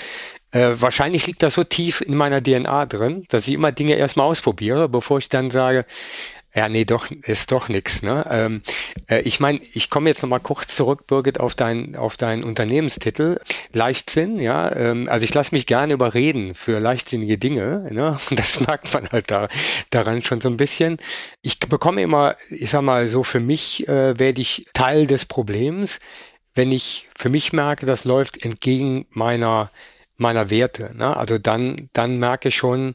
[0.50, 4.26] äh, wahrscheinlich liegt das so tief in meiner DNA drin, dass ich immer Dinge erstmal
[4.26, 5.86] ausprobiere, bevor ich dann sage,
[6.54, 8.02] ja, nee, doch, ist doch nix.
[8.02, 8.26] Ne?
[8.30, 8.62] Ähm,
[9.08, 13.40] äh, ich meine, ich komme jetzt nochmal kurz zurück, Birgit, auf deinen auf deinen Unternehmenstitel.
[13.72, 14.70] Leichtsinn, ja.
[14.74, 17.88] Ähm, also ich lasse mich gerne überreden für leichtsinnige Dinge.
[17.90, 18.18] Ne?
[18.30, 19.48] Und das merkt man halt da
[19.88, 20.98] daran schon so ein bisschen.
[21.40, 26.00] Ich bekomme immer, ich sag mal, so für mich äh, werde ich Teil des Problems,
[26.54, 29.70] wenn ich für mich merke, das läuft entgegen meiner
[30.18, 30.92] meiner Werte.
[30.94, 31.16] Ne?
[31.16, 32.94] Also dann, dann merke ich schon,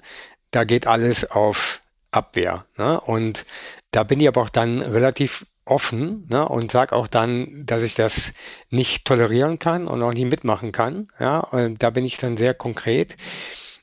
[0.52, 2.66] da geht alles auf Abwehr.
[2.78, 3.00] Ne?
[3.02, 3.46] Und
[3.92, 7.96] da bin ich aber auch dann relativ offen ne, und sage auch dann, dass ich
[7.96, 8.34] das
[8.70, 11.10] nicht tolerieren kann und auch nicht mitmachen kann.
[11.20, 13.18] Ja, und da bin ich dann sehr konkret,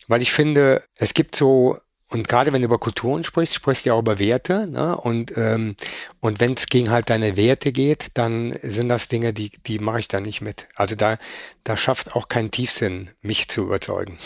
[0.09, 1.79] weil ich finde, es gibt so
[2.11, 4.69] und gerade wenn du über Kulturen sprichst, sprichst du ja auch über Werte.
[4.69, 4.97] Ne?
[4.97, 5.75] Und, ähm,
[6.21, 9.99] und wenn es gegen halt deine Werte geht, dann sind das Dinge, die, die mache
[9.99, 10.69] ich da nicht mit.
[10.77, 11.19] Also da,
[11.65, 14.17] da schafft auch kein Tiefsinn, mich zu überzeugen.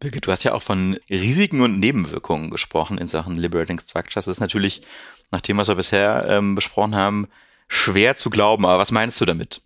[0.00, 4.24] Birgit, du hast ja auch von Risiken und Nebenwirkungen gesprochen in Sachen Liberating Structures.
[4.24, 4.80] Das ist natürlich,
[5.30, 7.28] nach dem, was wir bisher ähm, besprochen haben,
[7.68, 8.64] schwer zu glauben.
[8.64, 9.60] Aber was meinst du damit?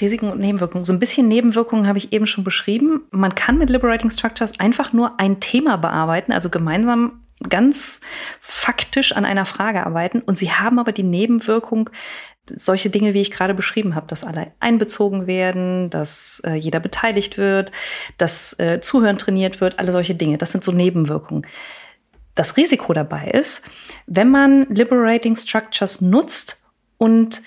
[0.00, 0.84] Risiken und Nebenwirkungen.
[0.84, 3.02] So ein bisschen Nebenwirkungen habe ich eben schon beschrieben.
[3.10, 8.00] Man kann mit Liberating Structures einfach nur ein Thema bearbeiten, also gemeinsam ganz
[8.40, 10.20] faktisch an einer Frage arbeiten.
[10.20, 11.90] Und sie haben aber die Nebenwirkung,
[12.54, 17.38] solche Dinge, wie ich gerade beschrieben habe, dass alle einbezogen werden, dass äh, jeder beteiligt
[17.38, 17.70] wird,
[18.18, 20.38] dass äh, Zuhören trainiert wird, alle solche Dinge.
[20.38, 21.46] Das sind so Nebenwirkungen.
[22.34, 23.62] Das Risiko dabei ist,
[24.06, 26.64] wenn man Liberating Structures nutzt
[26.98, 27.42] und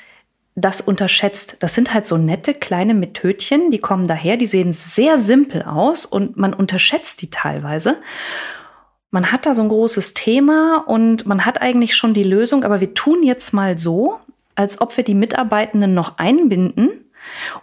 [0.55, 1.57] das unterschätzt.
[1.59, 6.05] Das sind halt so nette kleine Methodchen, die kommen daher, die sehen sehr simpel aus
[6.05, 7.97] und man unterschätzt die teilweise.
[9.15, 12.81] Man hat da so ein großes Thema und man hat eigentlich schon die Lösung, aber
[12.81, 14.19] wir tun jetzt mal so,
[14.55, 16.89] als ob wir die Mitarbeitenden noch einbinden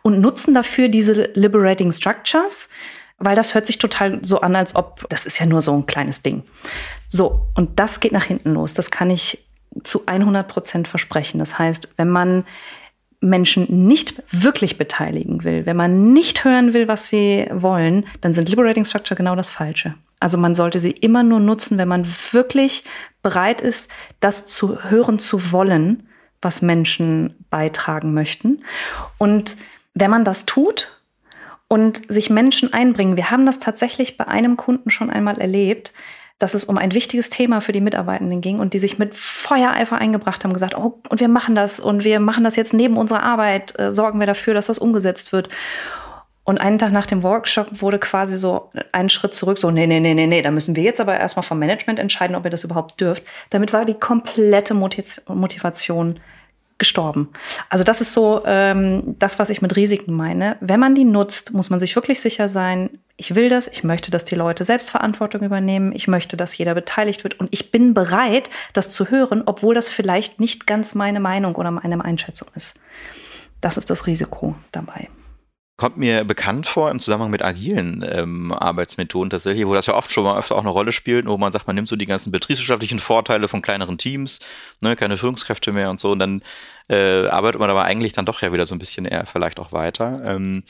[0.00, 2.70] und nutzen dafür diese Liberating Structures,
[3.18, 5.84] weil das hört sich total so an, als ob das ist ja nur so ein
[5.84, 6.42] kleines Ding.
[7.08, 8.72] So, und das geht nach hinten los.
[8.72, 9.44] Das kann ich
[9.84, 11.38] zu 100 Prozent versprechen.
[11.38, 12.46] Das heißt, wenn man
[13.22, 18.48] Menschen nicht wirklich beteiligen will, wenn man nicht hören will, was sie wollen, dann sind
[18.48, 19.94] Liberating Structure genau das Falsche.
[20.18, 22.84] Also man sollte sie immer nur nutzen, wenn man wirklich
[23.22, 26.08] bereit ist, das zu hören zu wollen,
[26.40, 28.64] was Menschen beitragen möchten.
[29.18, 29.56] Und
[29.94, 31.00] wenn man das tut
[31.68, 35.92] und sich Menschen einbringen, wir haben das tatsächlich bei einem Kunden schon einmal erlebt,
[36.42, 39.96] dass es um ein wichtiges Thema für die Mitarbeitenden ging und die sich mit Feuereifer
[39.96, 43.22] eingebracht haben, gesagt, oh, und wir machen das und wir machen das jetzt neben unserer
[43.22, 45.48] Arbeit, äh, sorgen wir dafür, dass das umgesetzt wird.
[46.44, 50.00] Und einen Tag nach dem Workshop wurde quasi so ein Schritt zurück, so, nee, nee,
[50.00, 52.64] nee, nee, nee, da müssen wir jetzt aber erstmal vom Management entscheiden, ob ihr das
[52.64, 53.22] überhaupt dürft.
[53.50, 56.18] Damit war die komplette Motivation
[56.82, 57.28] gestorben.
[57.68, 60.56] Also das ist so ähm, das, was ich mit Risiken meine.
[60.60, 64.10] Wenn man die nutzt, muss man sich wirklich sicher sein, ich will das, ich möchte,
[64.10, 68.50] dass die Leute Selbstverantwortung übernehmen, ich möchte, dass jeder beteiligt wird und ich bin bereit,
[68.72, 72.74] das zu hören, obwohl das vielleicht nicht ganz meine Meinung oder meine Einschätzung ist.
[73.60, 75.08] Das ist das Risiko dabei
[75.76, 80.12] kommt mir bekannt vor im Zusammenhang mit agilen ähm, Arbeitsmethoden tatsächlich, wo das ja oft
[80.12, 82.30] schon mal öfter auch eine Rolle spielt, wo man sagt, man nimmt so die ganzen
[82.30, 84.40] betriebswirtschaftlichen Vorteile von kleineren Teams,
[84.80, 86.42] ne, keine Führungskräfte mehr und so, und dann
[86.88, 89.72] äh, arbeitet man aber eigentlich dann doch ja wieder so ein bisschen eher vielleicht auch
[89.72, 90.20] weiter.
[90.24, 90.62] Ähm,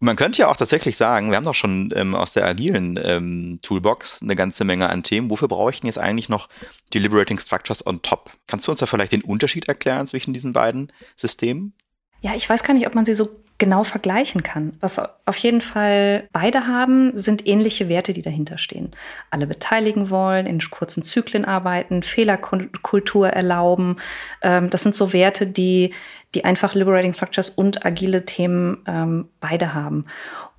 [0.00, 2.98] und man könnte ja auch tatsächlich sagen, wir haben doch schon ähm, aus der agilen
[3.02, 5.30] ähm, Toolbox eine ganze Menge an Themen.
[5.30, 6.48] Wofür brauche ich denn jetzt eigentlich noch
[6.92, 8.30] die Liberating Structures on top?
[8.46, 11.74] Kannst du uns da vielleicht den Unterschied erklären zwischen diesen beiden Systemen?
[12.20, 14.76] Ja, ich weiß gar nicht, ob man sie so genau vergleichen kann.
[14.80, 18.90] Was auf jeden Fall beide haben, sind ähnliche Werte, die dahinter stehen.
[19.30, 23.96] Alle beteiligen wollen, in kurzen Zyklen arbeiten, Fehlerkultur erlauben.
[24.42, 25.94] Ähm, das sind so Werte, die,
[26.34, 30.02] die einfach Liberating Structures und agile Themen ähm, beide haben.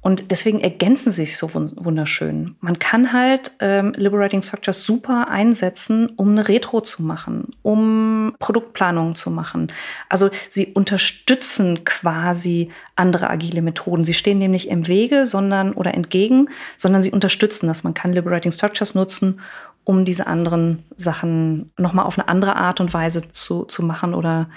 [0.08, 2.56] Und deswegen ergänzen sie sich so wunderschön.
[2.62, 9.16] Man kann halt ähm, Liberating Structures super einsetzen, um eine Retro zu machen, um Produktplanung
[9.18, 9.70] zu machen.
[10.08, 14.06] Also sie unterstützen quasi andere agile Methoden.
[14.06, 17.84] Sie stehen dem nicht im Wege, sondern oder entgegen, sondern sie unterstützen das.
[17.84, 19.42] Man kann Liberating Structures nutzen,
[19.84, 24.50] um diese anderen Sachen nochmal auf eine andere Art und Weise zu, zu machen oder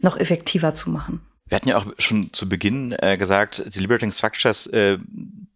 [0.00, 1.22] noch effektiver zu machen.
[1.52, 4.96] Wir hatten ja auch schon zu Beginn äh, gesagt, die Liberating Structures äh,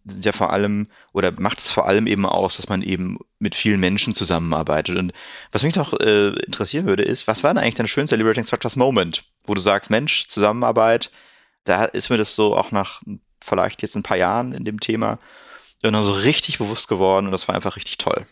[0.05, 3.55] sind ja vor allem oder macht es vor allem eben aus, dass man eben mit
[3.55, 4.99] vielen Menschen zusammenarbeitet.
[4.99, 5.15] Und
[5.53, 8.77] was mich doch äh, interessieren würde, ist, was war denn eigentlich dein schönster Liberating Structures
[8.77, 11.11] Moment, wo du sagst, Mensch, Zusammenarbeit,
[11.65, 13.01] da ist mir das so auch nach
[13.43, 15.19] vielleicht jetzt ein paar Jahren in dem Thema
[15.81, 18.27] dann so richtig bewusst geworden und das war einfach richtig toll.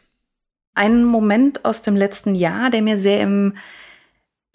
[0.75, 3.57] Ein Moment aus dem letzten Jahr, der mir sehr im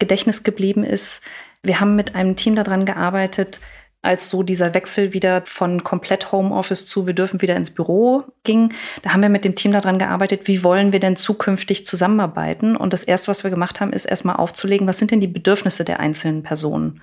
[0.00, 1.22] Gedächtnis geblieben ist,
[1.62, 3.60] wir haben mit einem Team daran gearbeitet,
[4.02, 8.72] als so dieser Wechsel wieder von komplett Homeoffice zu wir dürfen wieder ins Büro ging,
[9.02, 12.76] da haben wir mit dem Team daran gearbeitet, wie wollen wir denn zukünftig zusammenarbeiten?
[12.76, 15.84] Und das erste, was wir gemacht haben, ist erstmal aufzulegen, was sind denn die Bedürfnisse
[15.84, 17.02] der einzelnen Personen?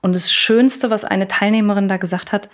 [0.00, 2.48] Und das Schönste, was eine Teilnehmerin da gesagt hat,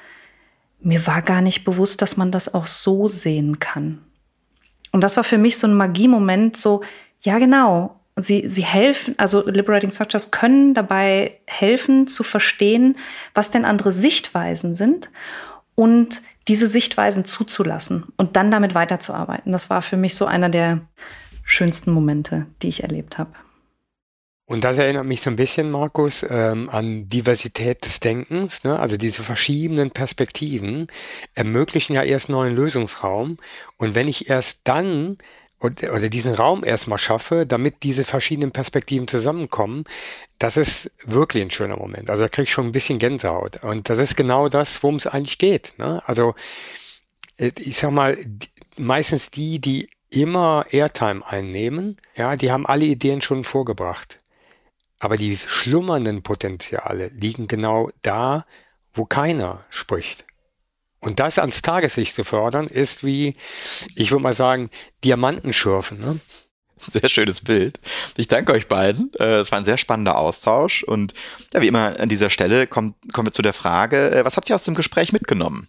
[0.81, 3.99] mir war gar nicht bewusst, dass man das auch so sehen kann.
[4.92, 6.83] Und das war für mich so ein Magiemoment, so,
[7.20, 12.96] ja, genau sie, sie helfen, also Liberating Structures können dabei helfen zu verstehen,
[13.35, 15.11] was denn andere Sichtweisen sind
[15.74, 19.53] und diese Sichtweisen zuzulassen und dann damit weiterzuarbeiten.
[19.53, 20.81] Das war für mich so einer der
[21.44, 23.33] schönsten Momente, die ich erlebt habe.
[24.46, 28.62] Und das erinnert mich so ein bisschen, Markus, ähm, an Diversität des Denkens.
[28.62, 28.79] Ne?
[28.79, 30.87] Also diese verschiedenen Perspektiven
[31.35, 33.38] ermöglichen ja erst neuen Lösungsraum.
[33.79, 35.16] Und wenn ich erst dann
[35.64, 39.85] und, oder diesen Raum erstmal schaffe, damit diese verschiedenen Perspektiven zusammenkommen,
[40.38, 42.11] das ist wirklich ein schöner Moment.
[42.11, 43.64] Also da kriege ich schon ein bisschen Gänsehaut.
[43.64, 45.72] Und das ist genau das, worum es eigentlich geht.
[45.79, 46.03] Ne?
[46.05, 46.35] Also
[47.38, 48.18] äh, ich sag mal,
[48.77, 54.20] meistens die, die immer Airtime einnehmen, ja, die haben alle Ideen schon vorgebracht.
[54.98, 58.44] Aber die schlummernden Potenziale liegen genau da,
[58.92, 60.27] wo keiner spricht.
[61.05, 63.37] Und das ans Tageslicht zu fördern, ist wie,
[63.95, 64.71] ich würde mal sagen,
[65.05, 65.99] Diamanten schürfen.
[65.99, 66.19] Ne?
[66.88, 67.79] Sehr schönes Bild.
[68.17, 69.12] Ich danke euch beiden.
[69.19, 70.83] Äh, es war ein sehr spannender Austausch.
[70.83, 71.12] Und
[71.53, 74.49] ja, wie immer an dieser Stelle kommt, kommen wir zu der Frage, äh, was habt
[74.49, 75.69] ihr aus dem Gespräch mitgenommen?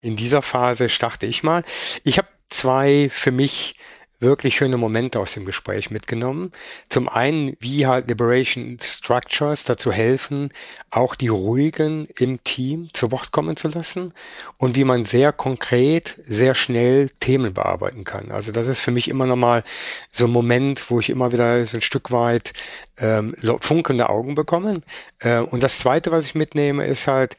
[0.00, 1.62] In dieser Phase starte ich mal.
[2.02, 3.76] Ich habe zwei für mich
[4.22, 6.52] wirklich schöne Momente aus dem Gespräch mitgenommen.
[6.88, 10.50] Zum einen, wie halt Liberation Structures dazu helfen,
[10.90, 14.14] auch die Ruhigen im Team zu Wort kommen zu lassen
[14.58, 18.30] und wie man sehr konkret, sehr schnell Themen bearbeiten kann.
[18.30, 19.64] Also das ist für mich immer nochmal
[20.10, 22.52] so ein Moment, wo ich immer wieder so ein Stück weit
[22.98, 24.80] ähm, funkelnde Augen bekomme.
[25.18, 27.36] Äh, und das Zweite, was ich mitnehme, ist halt,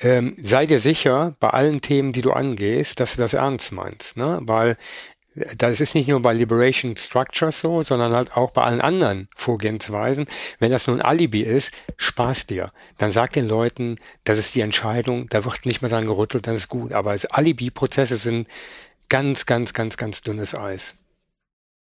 [0.00, 4.16] ähm, sei dir sicher bei allen Themen, die du angehst, dass du das ernst meinst,
[4.16, 4.38] ne?
[4.42, 4.76] Weil
[5.56, 10.26] das ist nicht nur bei Liberation Structure so, sondern halt auch bei allen anderen Vorgehensweisen.
[10.60, 12.70] Wenn das nur ein Alibi ist, Spaß dir.
[12.98, 16.54] Dann sag den Leuten, das ist die Entscheidung, da wird nicht mehr dran gerüttelt, dann
[16.54, 16.92] ist gut.
[16.92, 18.48] Aber Alibi-Prozesse sind
[19.08, 20.94] ganz, ganz, ganz, ganz dünnes Eis.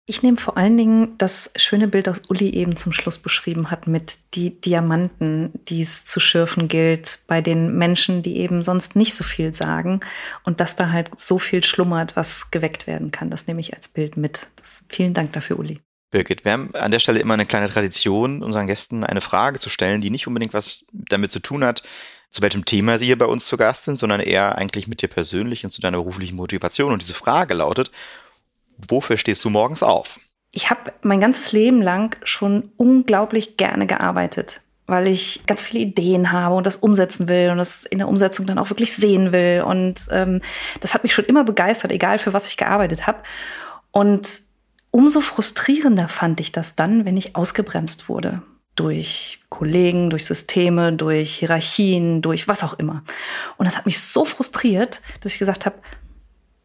[0.09, 3.85] Ich nehme vor allen Dingen das schöne Bild, das Uli eben zum Schluss beschrieben hat,
[3.85, 9.13] mit die Diamanten, die es zu schürfen gilt bei den Menschen, die eben sonst nicht
[9.13, 9.99] so viel sagen
[10.43, 13.29] und dass da halt so viel schlummert, was geweckt werden kann.
[13.29, 14.47] Das nehme ich als Bild mit.
[14.55, 15.79] Das, vielen Dank dafür, Uli.
[16.09, 19.69] Birgit, wir haben an der Stelle immer eine kleine Tradition, unseren Gästen eine Frage zu
[19.69, 21.83] stellen, die nicht unbedingt was damit zu tun hat,
[22.31, 25.07] zu welchem Thema sie hier bei uns zu Gast sind, sondern eher eigentlich mit dir
[25.07, 26.93] persönlich und zu deiner beruflichen Motivation.
[26.93, 27.91] Und diese Frage lautet,
[28.87, 30.19] wofür stehst du morgens auf?
[30.51, 36.31] Ich habe mein ganzes Leben lang schon unglaublich gerne gearbeitet, weil ich ganz viele Ideen
[36.31, 39.63] habe und das umsetzen will und das in der Umsetzung dann auch wirklich sehen will.
[39.65, 40.41] Und ähm,
[40.81, 43.19] das hat mich schon immer begeistert, egal für was ich gearbeitet habe.
[43.91, 44.41] Und
[44.91, 48.41] umso frustrierender fand ich das dann, wenn ich ausgebremst wurde.
[48.75, 53.03] Durch Kollegen, durch Systeme, durch Hierarchien, durch was auch immer.
[53.57, 55.75] Und das hat mich so frustriert, dass ich gesagt habe,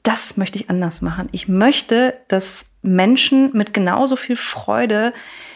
[0.05, 1.29] das möchte ich anders machen.
[1.33, 5.13] Ich möchte, dass Menschen mit genauso viel Freude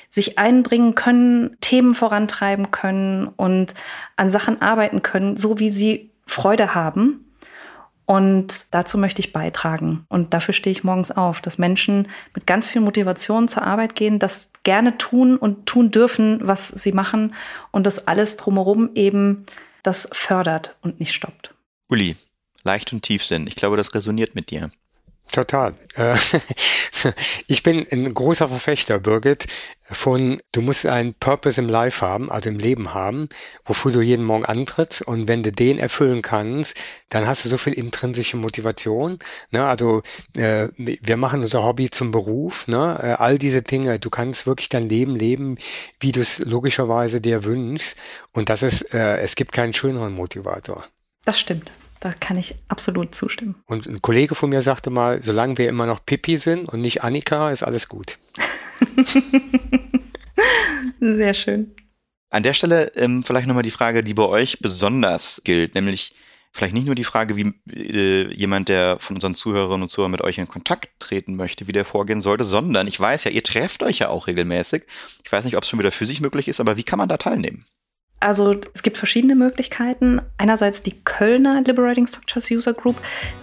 [0.09, 3.75] sich einbringen können, Themen vorantreiben können und
[4.17, 7.27] an Sachen arbeiten können, so wie sie Freude haben.
[8.07, 10.07] Und dazu möchte ich beitragen.
[10.09, 14.19] Und dafür stehe ich morgens auf, dass Menschen mit ganz viel Motivation zur Arbeit gehen,
[14.19, 17.35] das gerne tun und tun dürfen, was sie machen
[17.71, 19.45] und das alles drumherum eben
[19.83, 21.55] das fördert und nicht stoppt.
[21.91, 22.17] Uli,
[22.69, 23.47] leicht und Tiefsinn.
[23.47, 24.71] Ich glaube, das resoniert mit dir.
[25.33, 25.75] Total.
[25.95, 26.17] Äh,
[27.47, 29.47] ich bin ein großer Verfechter, Birgit,
[29.85, 33.29] von du musst einen Purpose im Life haben, also im Leben haben,
[33.65, 36.79] wofür du jeden Morgen antrittst und wenn du den erfüllen kannst,
[37.11, 39.19] dann hast du so viel intrinsische Motivation.
[39.51, 39.67] Ne?
[39.67, 40.03] Also
[40.37, 42.99] äh, wir machen unser Hobby zum Beruf, ne?
[43.03, 45.59] Äh, all diese Dinge, du kannst wirklich dein Leben leben,
[46.01, 47.97] wie du es logischerweise dir wünschst
[48.33, 50.85] und das ist, äh, es gibt keinen schöneren Motivator.
[51.25, 51.71] Das stimmt.
[52.01, 53.57] Da kann ich absolut zustimmen.
[53.67, 57.03] Und ein Kollege von mir sagte mal, solange wir immer noch Pippi sind und nicht
[57.03, 58.19] Annika, ist alles gut.
[61.01, 61.75] Sehr schön.
[62.31, 66.15] An der Stelle ähm, vielleicht nochmal die Frage, die bei euch besonders gilt, nämlich
[66.53, 70.23] vielleicht nicht nur die Frage, wie äh, jemand, der von unseren Zuhörerinnen und Zuhörern mit
[70.23, 73.83] euch in Kontakt treten möchte, wie der vorgehen sollte, sondern ich weiß ja, ihr trefft
[73.83, 74.85] euch ja auch regelmäßig.
[75.25, 77.17] Ich weiß nicht, ob es schon wieder physisch möglich ist, aber wie kann man da
[77.17, 77.65] teilnehmen?
[78.21, 80.21] Also es gibt verschiedene Möglichkeiten.
[80.39, 82.97] Einerseits die Kölner Liberating Structures User Group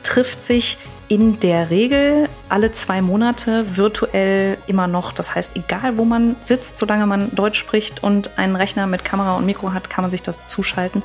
[0.03, 5.13] trifft sich in der Regel alle zwei Monate virtuell immer noch.
[5.13, 9.35] Das heißt, egal wo man sitzt, solange man Deutsch spricht und einen Rechner mit Kamera
[9.37, 11.03] und Mikro hat, kann man sich das zuschalten.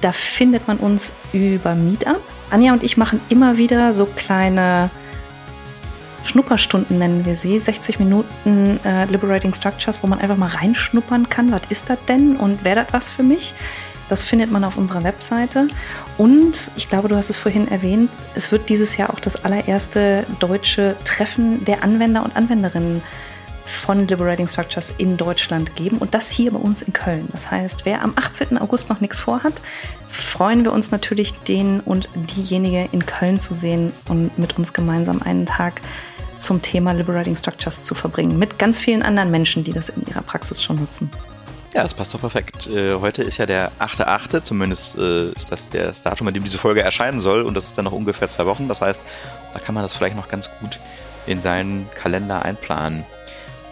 [0.00, 2.20] Da findet man uns über Meetup.
[2.50, 4.90] Anja und ich machen immer wieder so kleine
[6.24, 11.52] Schnupperstunden nennen wir sie, 60 Minuten äh, Liberating Structures, wo man einfach mal reinschnuppern kann,
[11.52, 13.54] was ist das denn und wäre das was für mich?
[14.08, 15.68] Das findet man auf unserer Webseite.
[16.18, 20.26] Und ich glaube, du hast es vorhin erwähnt, es wird dieses Jahr auch das allererste
[20.40, 23.02] deutsche Treffen der Anwender und Anwenderinnen
[23.64, 27.28] von Liberating Structures in Deutschland geben und das hier bei uns in Köln.
[27.32, 28.58] Das heißt, wer am 18.
[28.58, 29.54] August noch nichts vorhat,
[30.08, 35.22] freuen wir uns natürlich, den und diejenige in Köln zu sehen und mit uns gemeinsam
[35.22, 35.80] einen Tag
[36.44, 40.22] zum Thema Liberating Structures zu verbringen, mit ganz vielen anderen Menschen, die das in ihrer
[40.22, 41.10] Praxis schon nutzen.
[41.74, 42.68] Ja, das passt doch perfekt.
[42.68, 46.58] Äh, heute ist ja der 8.8., zumindest äh, ist das das Datum, an dem diese
[46.58, 48.68] Folge erscheinen soll und das ist dann noch ungefähr zwei Wochen.
[48.68, 49.02] Das heißt,
[49.52, 50.78] da kann man das vielleicht noch ganz gut
[51.26, 53.04] in seinen Kalender einplanen.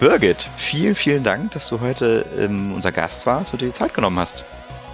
[0.01, 3.95] Birgit, vielen, vielen Dank, dass du heute ähm, unser Gast warst und dir die Zeit
[3.95, 4.45] genommen hast.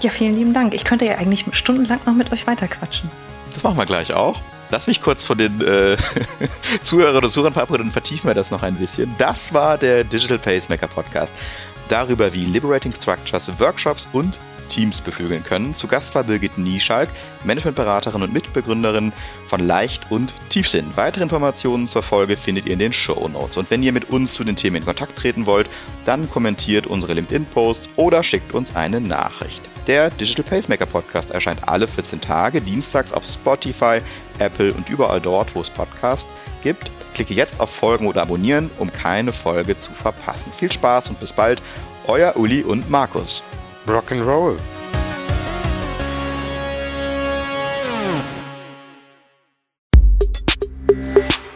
[0.00, 0.74] Ja, vielen lieben Dank.
[0.74, 3.10] Ich könnte ja eigentlich stundenlang noch mit euch weiterquatschen.
[3.54, 4.42] Das machen wir gleich auch.
[4.70, 5.96] Lass mich kurz von den äh,
[6.82, 9.14] Zuhörern und Zuhörern verabreden und vertiefen wir das noch ein bisschen.
[9.18, 11.32] Das war der Digital Pacemaker Podcast.
[11.88, 14.38] Darüber, wie Liberating Structures Workshops und
[14.68, 15.74] Teams beflügeln können.
[15.74, 17.08] Zu Gast war Birgit Nieschalk,
[17.44, 19.12] Managementberaterin und Mitbegründerin
[19.46, 20.92] von Leicht und Tiefsinn.
[20.94, 23.56] Weitere Informationen zur Folge findet ihr in den Show Notes.
[23.56, 25.68] Und wenn ihr mit uns zu den Themen in Kontakt treten wollt,
[26.04, 29.62] dann kommentiert unsere LinkedIn-Posts oder schickt uns eine Nachricht.
[29.88, 34.02] Der Digital Pacemaker Podcast erscheint alle 14 Tage, dienstags auf Spotify,
[34.38, 36.30] Apple und überall dort, wo es Podcasts
[36.62, 36.90] gibt.
[37.14, 40.52] Klicke jetzt auf Folgen oder Abonnieren, um keine Folge zu verpassen.
[40.52, 41.62] Viel Spaß und bis bald,
[42.06, 43.42] euer Uli und Markus.
[43.86, 44.58] Rock'n'Roll.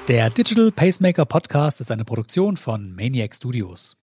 [0.09, 3.99] Der Digital Pacemaker Podcast ist eine Produktion von Maniac Studios.